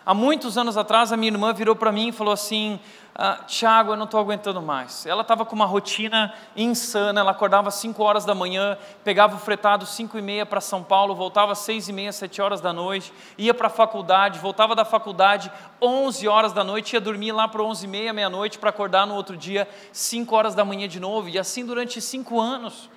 [0.05, 2.77] Há muitos anos atrás, a minha irmã virou para mim e falou assim:
[3.15, 5.05] ah, Tiago, eu não estou aguentando mais.
[5.05, 9.39] Ela estava com uma rotina insana, ela acordava às 5 horas da manhã, pegava o
[9.39, 12.73] fretado 5 e meia para São Paulo, voltava às 6 e meia, 7 horas da
[12.73, 15.49] noite, ia para a faculdade, voltava da faculdade
[15.81, 19.15] 11 horas da noite, ia dormir lá para 11 e meia, meia-noite, para acordar no
[19.15, 22.89] outro dia 5 horas da manhã de novo, e assim durante 5 anos.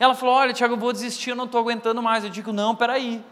[0.00, 2.24] Ela falou, olha Tiago, eu vou desistir, eu não estou aguentando mais.
[2.24, 3.24] Eu digo, não, peraí.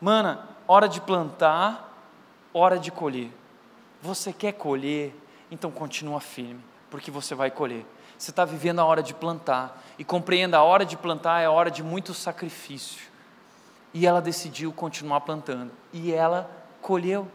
[0.00, 1.85] Mana, hora de plantar,
[2.56, 3.30] hora de colher.
[4.02, 5.14] Você quer colher?
[5.50, 7.84] então continua firme, porque você vai colher.
[8.18, 11.50] Você está vivendo a hora de plantar, e compreenda: a hora de plantar é a
[11.50, 13.06] hora de muito sacrifício.
[13.92, 16.50] E ela decidiu continuar plantando, e ela
[16.80, 17.28] colheu.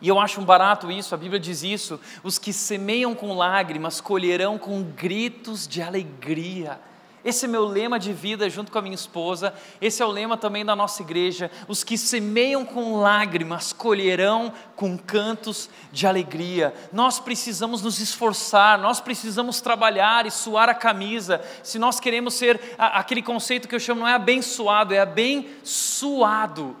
[0.00, 4.00] E eu acho um barato isso, a Bíblia diz isso: os que semeiam com lágrimas
[4.00, 6.80] colherão com gritos de alegria.
[7.28, 9.52] Esse é meu lema de vida junto com a minha esposa,
[9.82, 11.50] esse é o lema também da nossa igreja.
[11.68, 16.72] Os que semeiam com lágrimas colherão com cantos de alegria.
[16.90, 21.42] Nós precisamos nos esforçar, nós precisamos trabalhar e suar a camisa.
[21.62, 26.74] Se nós queremos ser aquele conceito que eu chamo não é abençoado, é abençoado.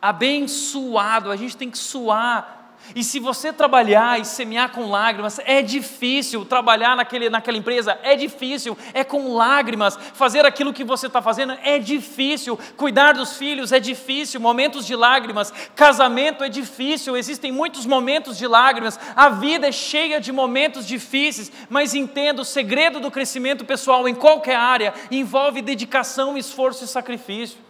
[0.00, 2.59] Abençoado, a gente tem que suar
[2.94, 8.16] e se você trabalhar e semear com lágrimas, é difícil trabalhar naquele, naquela empresa, é
[8.16, 9.98] difícil, é com lágrimas.
[10.14, 12.58] Fazer aquilo que você está fazendo é difícil.
[12.76, 15.52] Cuidar dos filhos é difícil, momentos de lágrimas.
[15.74, 18.98] Casamento é difícil, existem muitos momentos de lágrimas.
[19.14, 24.14] A vida é cheia de momentos difíceis, mas entenda: o segredo do crescimento pessoal em
[24.14, 27.69] qualquer área envolve dedicação, esforço e sacrifício.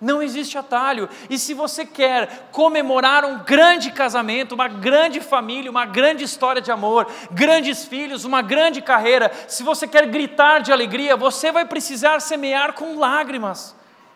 [0.00, 1.08] Não existe atalho.
[1.28, 6.70] E se você quer comemorar um grande casamento, uma grande família, uma grande história de
[6.70, 12.20] amor, grandes filhos, uma grande carreira, se você quer gritar de alegria, você vai precisar
[12.20, 13.74] semear com lágrimas.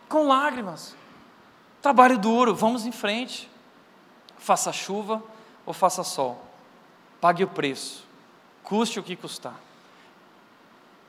[0.09, 0.95] Com lágrimas.
[1.81, 3.51] Trabalho duro, vamos em frente.
[4.39, 5.21] Faça chuva
[5.67, 6.41] ou faça sol.
[7.21, 8.07] Pague o preço.
[8.63, 9.55] Custe o que custar.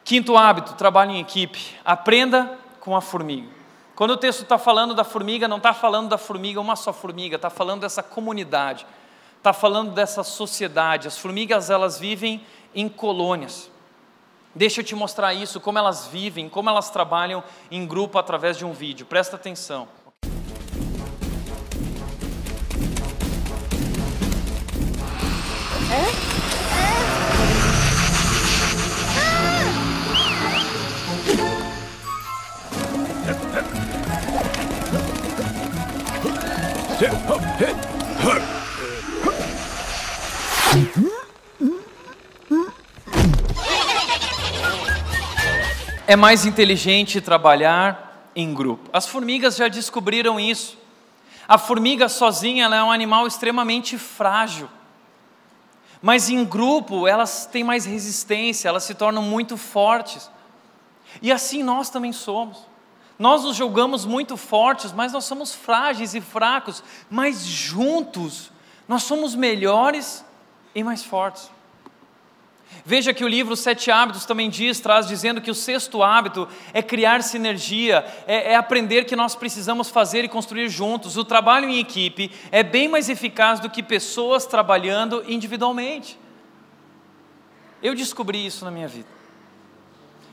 [0.04, 1.78] Quinto hábito: trabalho em equipe.
[1.86, 3.63] Aprenda com a formiga.
[3.96, 7.36] Quando o texto está falando da formiga, não está falando da formiga, uma só formiga,
[7.36, 8.88] está falando dessa comunidade,
[9.38, 11.08] está falando dessa sociedade.
[11.08, 13.70] As formigas, elas vivem em colônias.
[14.56, 18.66] Deixa eu te mostrar isso, como elas vivem, como elas trabalham em grupo através de
[18.66, 19.06] um vídeo.
[19.06, 19.88] Presta atenção.
[25.92, 26.33] É?
[46.08, 48.90] É mais inteligente trabalhar em grupo.
[48.94, 50.78] As formigas já descobriram isso.
[51.48, 54.70] A formiga sozinha é um animal extremamente frágil.
[56.02, 60.30] Mas em grupo elas têm mais resistência, elas se tornam muito fortes.
[61.22, 62.73] E assim nós também somos.
[63.24, 68.52] Nós nos julgamos muito fortes, mas nós somos frágeis e fracos, mas juntos
[68.86, 70.26] nós somos melhores
[70.76, 71.50] e mais fortes.
[72.84, 76.84] Veja que o livro Sete Hábitos também diz, traz dizendo que o sexto hábito é
[76.84, 81.16] criar sinergia, é, é, aprender que nós precisamos fazer e construir juntos.
[81.16, 86.20] O trabalho em equipe é bem mais eficaz do que pessoas trabalhando individualmente.
[87.82, 89.08] Eu descobri isso na minha vida.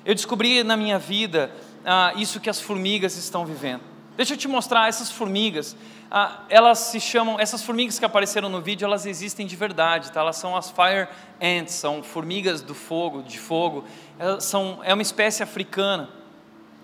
[0.05, 3.82] Eu descobri na minha vida ah, isso que as formigas estão vivendo.
[4.16, 5.76] Deixa eu te mostrar essas formigas.
[6.10, 10.20] Ah, elas se chamam, essas formigas que apareceram no vídeo, elas existem de verdade, tá?
[10.20, 11.08] Elas são as fire
[11.40, 13.84] ants, são formigas do fogo, de fogo.
[14.18, 16.08] Elas são, é uma espécie africana.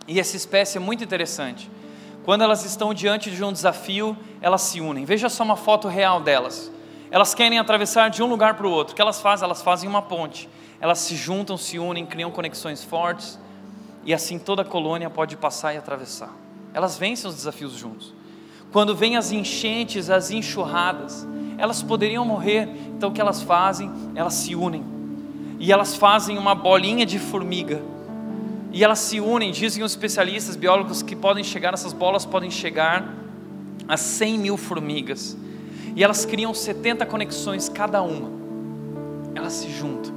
[0.09, 1.69] E essa espécie é muito interessante.
[2.25, 5.05] Quando elas estão diante de um desafio, elas se unem.
[5.05, 6.73] Veja só uma foto real delas.
[7.11, 8.93] Elas querem atravessar de um lugar para o outro.
[8.93, 9.45] O que elas fazem?
[9.45, 10.49] Elas fazem uma ponte.
[10.81, 13.39] Elas se juntam, se unem, criam conexões fortes.
[14.07, 16.33] E assim toda a colônia pode passar e atravessar.
[16.73, 18.15] Elas vencem os desafios juntos.
[18.73, 21.27] Quando vêm as enchentes, as enxurradas,
[21.59, 22.69] elas poderiam morrer.
[22.97, 23.91] Então o que elas fazem?
[24.15, 24.85] Elas se unem.
[25.59, 27.83] E elas fazem uma bolinha de formiga.
[28.73, 33.13] E elas se unem, dizem os especialistas, biólogos, que podem chegar, essas bolas podem chegar
[33.89, 35.37] a 100 mil formigas.
[35.97, 38.31] E elas criam 70 conexões cada uma.
[39.35, 40.16] Elas se juntam.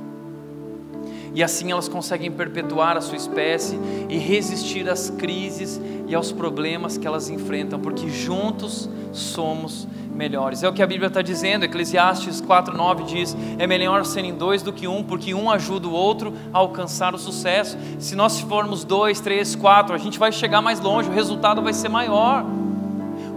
[1.33, 6.97] E assim elas conseguem perpetuar a sua espécie e resistir às crises e aos problemas
[6.97, 9.87] que elas enfrentam, porque juntos somos
[10.19, 10.63] melhores.
[10.63, 14.73] É o que a Bíblia está dizendo, Eclesiastes 4,9 diz: é melhor serem dois do
[14.73, 17.77] que um, porque um ajuda o outro a alcançar o sucesso.
[17.97, 21.73] Se nós formos dois, três, quatro, a gente vai chegar mais longe, o resultado vai
[21.73, 22.45] ser maior.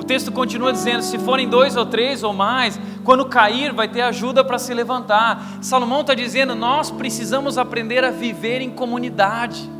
[0.02, 4.00] O texto continua dizendo: se forem dois ou três ou mais, quando cair, vai ter
[4.00, 5.40] ajuda para se levantar.
[5.60, 9.70] Salomão está dizendo: nós precisamos aprender a viver em comunidade.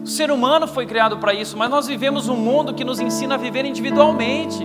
[0.00, 3.34] O ser humano foi criado para isso, mas nós vivemos um mundo que nos ensina
[3.34, 4.64] a viver individualmente.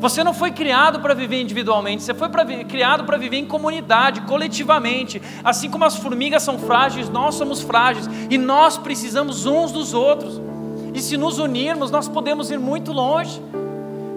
[0.00, 4.22] Você não foi criado para viver individualmente, você foi pra, criado para viver em comunidade,
[4.22, 5.20] coletivamente.
[5.44, 10.40] Assim como as formigas são frágeis, nós somos frágeis e nós precisamos uns dos outros.
[10.94, 13.42] E se nos unirmos, nós podemos ir muito longe.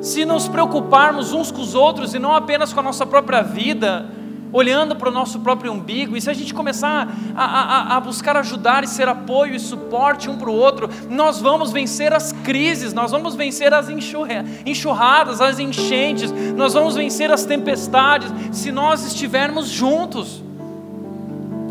[0.01, 4.05] Se nos preocuparmos uns com os outros e não apenas com a nossa própria vida,
[4.51, 8.37] olhando para o nosso próprio umbigo, e se a gente começar a, a, a, buscar
[8.37, 12.93] ajudar e ser apoio e suporte um para o outro, nós vamos vencer as crises,
[12.93, 19.67] nós vamos vencer as enxurradas, as enchentes, nós vamos vencer as tempestades, se nós estivermos
[19.67, 20.41] juntos.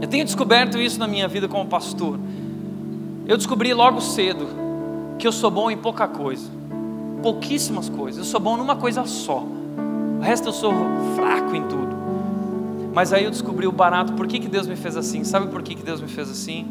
[0.01, 2.19] Eu tenho descoberto isso na minha vida como pastor.
[3.27, 4.47] Eu descobri logo cedo
[5.19, 6.49] que eu sou bom em pouca coisa,
[7.23, 9.45] pouquíssimas coisas, eu sou bom numa coisa só,
[10.19, 10.73] o resto eu sou
[11.15, 11.97] fraco em tudo.
[12.97, 15.23] Mas aí eu descobri o barato, por que, que Deus me fez assim?
[15.23, 16.67] Sabe por que, que Deus me fez assim?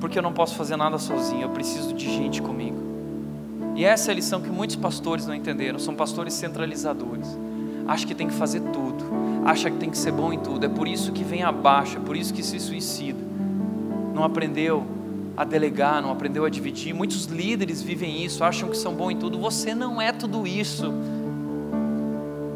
[0.00, 2.78] Porque eu não posso fazer nada sozinho, eu preciso de gente comigo.
[3.74, 7.38] E essa é a lição que muitos pastores não entenderam, são pastores centralizadores.
[7.86, 9.04] Acha que tem que fazer tudo,
[9.44, 12.00] acha que tem que ser bom em tudo, é por isso que vem abaixo, é
[12.00, 13.20] por isso que se suicida.
[14.14, 14.86] Não aprendeu
[15.36, 16.94] a delegar, não aprendeu a dividir.
[16.94, 19.38] Muitos líderes vivem isso, acham que são bons em tudo.
[19.38, 20.92] Você não é tudo isso.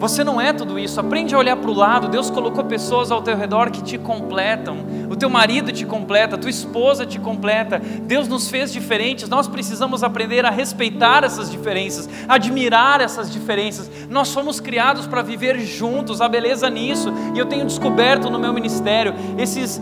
[0.01, 0.99] Você não é tudo isso.
[0.99, 2.09] Aprende a olhar para o lado.
[2.09, 4.79] Deus colocou pessoas ao teu redor que te completam.
[5.11, 7.79] O teu marido te completa, a tua esposa te completa.
[7.79, 9.29] Deus nos fez diferentes.
[9.29, 13.91] Nós precisamos aprender a respeitar essas diferenças, admirar essas diferenças.
[14.09, 16.23] Nós fomos criados para viver juntos.
[16.23, 17.13] A beleza nisso.
[17.35, 19.79] E eu tenho descoberto no meu ministério esses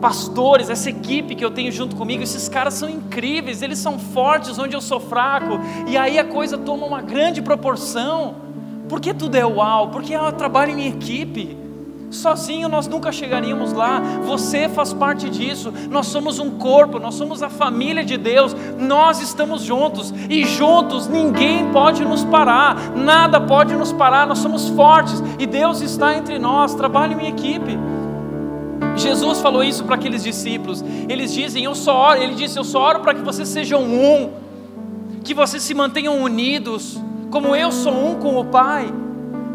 [0.00, 4.58] pastores, essa equipe que eu tenho junto comigo, esses caras são incríveis, eles são fortes
[4.58, 8.34] onde eu sou fraco, e aí a coisa toma uma grande proporção.
[8.88, 9.90] Por que tudo é uau?
[9.90, 11.56] Porque eu trabalho em equipe.
[12.10, 14.00] Sozinho nós nunca chegaríamos lá.
[14.26, 15.72] Você faz parte disso.
[15.88, 18.54] Nós somos um corpo, nós somos a família de Deus.
[18.76, 22.96] Nós estamos juntos e juntos ninguém pode nos parar.
[22.96, 24.26] Nada pode nos parar.
[24.26, 26.74] Nós somos fortes e Deus está entre nós.
[26.74, 27.78] Trabalho em equipe.
[28.96, 30.84] Jesus falou isso para aqueles discípulos.
[31.08, 32.22] Eles dizem: "Eu só oro".
[32.22, 34.30] Ele disse: "Eu só oro para que vocês sejam um,
[35.24, 38.92] que vocês se mantenham unidos." como eu sou um com o Pai.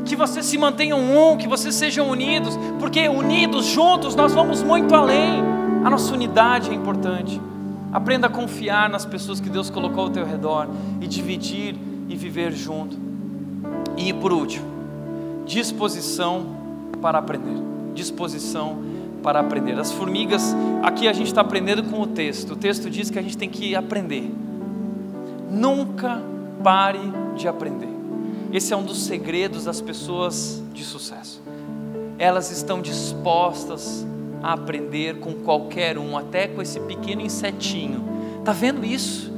[0.06, 4.94] Que vocês se mantenham um, que vocês sejam unidos, porque unidos, juntos, nós vamos muito
[4.96, 5.44] além.
[5.84, 7.42] A nossa unidade é importante.
[7.92, 10.68] Aprenda a confiar nas pessoas que Deus colocou ao teu redor
[11.02, 11.76] e dividir
[12.08, 12.98] e viver junto.
[13.98, 14.66] E por último,
[15.46, 16.56] disposição
[17.02, 17.64] para aprender.
[17.94, 18.95] Disposição para
[19.34, 19.80] aprender.
[19.80, 22.52] As formigas, aqui a gente está aprendendo com o texto.
[22.52, 24.32] O texto diz que a gente tem que aprender.
[25.50, 26.22] Nunca
[26.64, 27.00] pare
[27.36, 27.90] de aprender.
[28.52, 31.42] Esse é um dos segredos das pessoas de sucesso.
[32.18, 34.06] Elas estão dispostas
[34.42, 38.04] a aprender com qualquer um, até com esse pequeno insetinho.
[38.44, 39.34] Tá vendo isso?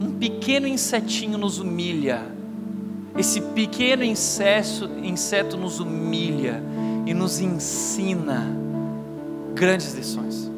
[0.00, 2.22] Um pequeno insetinho nos humilha.
[3.16, 6.62] Esse pequeno inseto, inseto nos humilha
[7.06, 8.65] e nos ensina
[9.56, 10.48] grandes lições.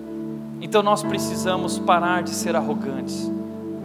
[0.60, 3.30] Então nós precisamos parar de ser arrogantes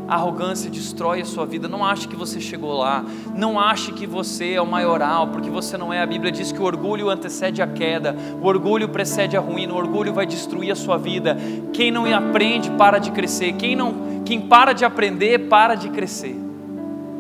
[0.07, 1.67] a arrogância destrói a sua vida.
[1.67, 3.03] Não ache que você chegou lá.
[3.35, 6.01] Não ache que você é o maioral, porque você não é.
[6.01, 9.77] A Bíblia diz que o orgulho antecede a queda, o orgulho precede a ruína, o
[9.77, 11.37] orgulho vai destruir a sua vida.
[11.71, 13.53] Quem não aprende para de crescer.
[13.53, 16.35] Quem não Quem para de aprender, para de crescer.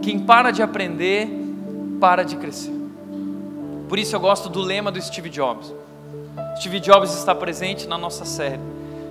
[0.01, 1.27] Quem para de aprender,
[1.99, 2.73] para de crescer.
[3.87, 5.73] Por isso eu gosto do lema do Steve Jobs.
[6.57, 8.59] Steve Jobs está presente na nossa série.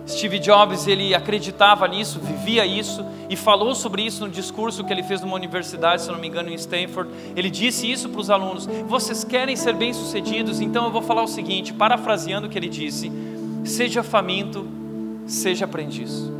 [0.07, 5.03] Steve Jobs, ele acreditava nisso, vivia isso e falou sobre isso no discurso que ele
[5.03, 7.11] fez numa universidade, se não me engano, em Stanford.
[7.37, 10.61] Ele disse isso para os alunos: "Vocês querem ser bem-sucedidos?
[10.61, 13.13] Então eu vou falar o seguinte, parafraseando o que ele disse:
[13.65, 14.67] Seja faminto,
[15.27, 16.31] seja aprendiz."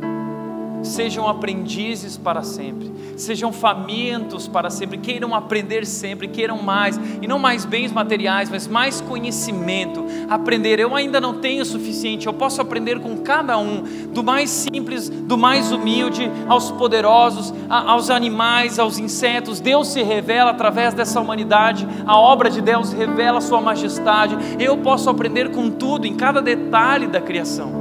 [0.83, 7.39] Sejam aprendizes para sempre, sejam famintos para sempre, queiram aprender sempre, queiram mais, e não
[7.39, 10.05] mais bens materiais, mas mais conhecimento.
[10.29, 14.49] Aprender, eu ainda não tenho o suficiente, eu posso aprender com cada um, do mais
[14.49, 19.59] simples, do mais humilde, aos poderosos, aos animais, aos insetos.
[19.59, 24.37] Deus se revela através dessa humanidade, a obra de Deus revela a Sua majestade.
[24.59, 27.71] Eu posso aprender com tudo, em cada detalhe da criação.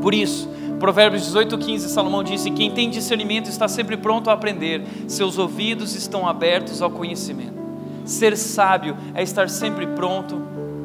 [0.00, 0.48] Por isso,
[0.80, 5.94] Provérbios 18, 15, Salomão disse: Quem tem discernimento está sempre pronto a aprender, seus ouvidos
[5.94, 7.60] estão abertos ao conhecimento.
[8.06, 10.42] Ser sábio é estar sempre pronto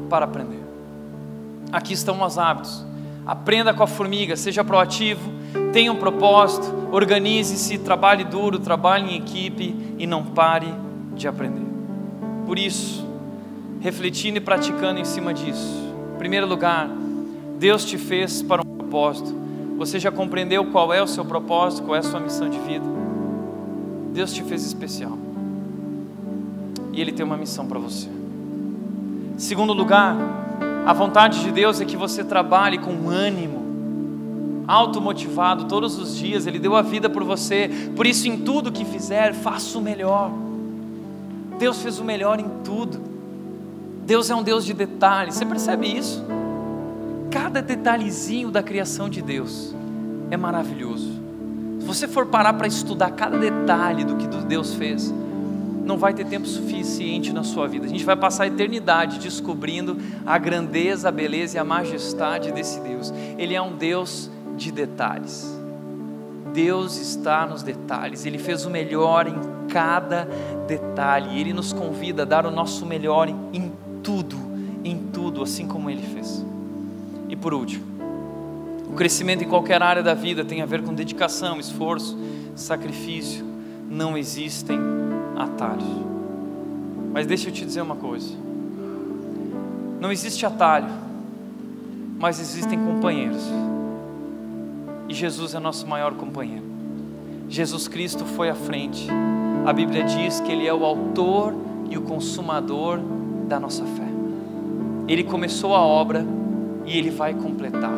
[0.10, 0.60] para aprender.
[1.72, 2.86] Aqui estão os hábitos.
[3.26, 5.32] Aprenda com a formiga, seja proativo,
[5.72, 10.72] tenha um propósito, organize-se, trabalhe duro, trabalhe em equipe e não pare
[11.16, 11.66] de aprender.
[12.46, 13.08] Por isso,
[13.80, 15.82] refletindo e praticando em cima disso.
[16.14, 16.90] Em primeiro lugar,
[17.58, 19.45] Deus te fez para um propósito.
[19.78, 22.86] Você já compreendeu qual é o seu propósito, qual é a sua missão de vida?
[24.14, 25.18] Deus te fez especial.
[26.94, 28.08] E Ele tem uma missão para você.
[29.38, 30.16] Segundo lugar,
[30.86, 36.48] a vontade de Deus é que você trabalhe com ânimo, automotivado todos os dias.
[36.48, 37.70] Ele deu a vida por você.
[37.96, 40.32] Por isso, em tudo que fizer, faça o melhor.
[41.60, 42.98] Deus fez o melhor em tudo.
[44.06, 45.36] Deus é um Deus de detalhes.
[45.36, 46.24] Você percebe isso?
[47.36, 49.76] Cada detalhezinho da criação de Deus
[50.32, 51.12] é maravilhoso.
[51.82, 55.14] Se você for parar para estudar cada detalhe do que Deus fez,
[55.84, 57.88] não vai ter tempo suficiente na sua vida.
[57.88, 62.80] A gente vai passar a eternidade descobrindo a grandeza, a beleza e a majestade desse
[62.80, 63.14] Deus.
[63.38, 65.46] Ele é um Deus de detalhes.
[66.54, 70.26] Deus está nos detalhes, Ele fez o melhor em cada
[70.66, 74.38] detalhe, Ele nos convida a dar o nosso melhor em, tudo,
[74.86, 76.55] em tudo, assim como Ele fez.
[77.30, 77.86] E por último,
[78.90, 82.18] o crescimento em qualquer área da vida tem a ver com dedicação, esforço,
[82.56, 83.46] sacrifício.
[83.90, 84.80] Não existem
[85.36, 85.88] atalhos.
[87.14, 88.34] Mas deixa eu te dizer uma coisa:
[90.00, 90.90] não existe atalho,
[92.20, 93.44] mas existem companheiros.
[95.08, 96.64] E Jesus é nosso maior companheiro.
[97.48, 99.08] Jesus Cristo foi à frente.
[99.66, 101.54] A Bíblia diz que Ele é o autor
[101.90, 103.00] e o consumador
[103.48, 104.08] da nossa fé.
[105.08, 106.26] Ele começou a obra
[106.86, 107.92] e Ele vai completar.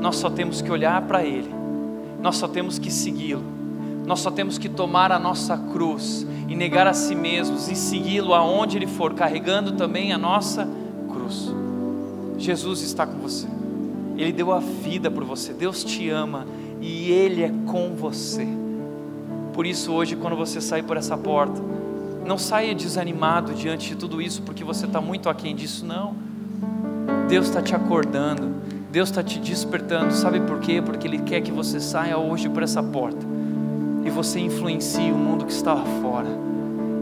[0.00, 1.50] Nós só temos que olhar para Ele,
[2.20, 3.42] nós só temos que segui-lo,
[4.06, 8.34] nós só temos que tomar a nossa cruz e negar a si mesmos e segui-lo
[8.34, 10.68] aonde Ele for, carregando também a nossa
[11.08, 11.54] cruz.
[12.36, 13.46] Jesus está com você,
[14.16, 16.46] Ele deu a vida por você, Deus te ama
[16.80, 18.46] e Ele é com você.
[19.52, 21.60] Por isso, hoje, quando você sair por essa porta,
[22.26, 26.31] não saia desanimado diante de tudo isso, porque você está muito aquém disso, não
[27.32, 28.56] Deus está te acordando,
[28.90, 30.12] Deus está te despertando.
[30.12, 30.82] Sabe por quê?
[30.84, 33.26] Porque Ele quer que você saia hoje por essa porta
[34.04, 36.28] e você influencie o mundo que está lá fora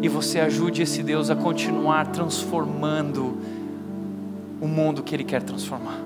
[0.00, 3.38] e você ajude esse Deus a continuar transformando
[4.60, 5.98] o mundo que Ele quer transformar.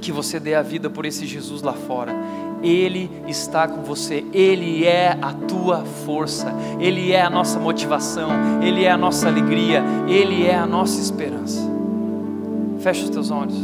[0.00, 2.14] Que você dê a vida por esse Jesus lá fora.
[2.62, 6.50] Ele está com você, Ele é a tua força,
[6.80, 8.30] Ele é a nossa motivação,
[8.62, 11.76] Ele é a nossa alegria, Ele é a nossa esperança.
[12.80, 13.56] Feche os teus olhos.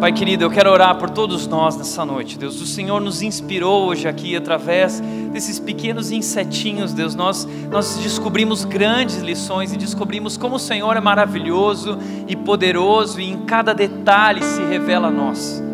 [0.00, 2.60] Pai querido, eu quero orar por todos nós nessa noite, Deus.
[2.60, 4.98] O Senhor nos inspirou hoje aqui através
[5.30, 7.14] desses pequenos insetinhos, Deus.
[7.14, 13.30] Nós, nós descobrimos grandes lições e descobrimos como o Senhor é maravilhoso e poderoso e
[13.30, 15.69] em cada detalhe se revela a nós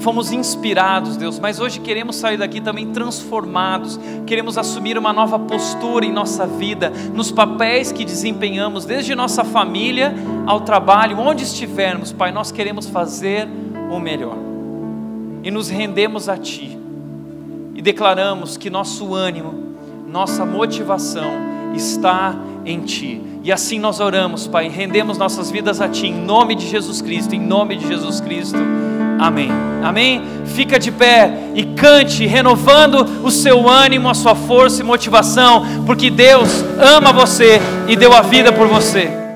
[0.00, 6.04] fomos inspirados, Deus, mas hoje queremos sair daqui também transformados, queremos assumir uma nova postura
[6.04, 10.14] em nossa vida, nos papéis que desempenhamos, desde nossa família
[10.46, 13.46] ao trabalho, onde estivermos, Pai, nós queremos fazer
[13.90, 14.36] o melhor
[15.42, 16.78] e nos rendemos a Ti
[17.74, 19.74] e declaramos que nosso ânimo,
[20.06, 21.30] nossa motivação
[21.74, 22.34] está
[22.64, 23.22] em Ti.
[23.42, 27.34] E assim nós oramos, Pai, rendemos nossas vidas a Ti, em nome de Jesus Cristo,
[27.34, 28.58] em nome de Jesus Cristo.
[29.20, 29.50] Amém.
[29.82, 30.22] Amém?
[30.46, 36.08] Fica de pé e cante, renovando o seu ânimo, a sua força e motivação, porque
[36.08, 39.29] Deus ama você e deu a vida por você.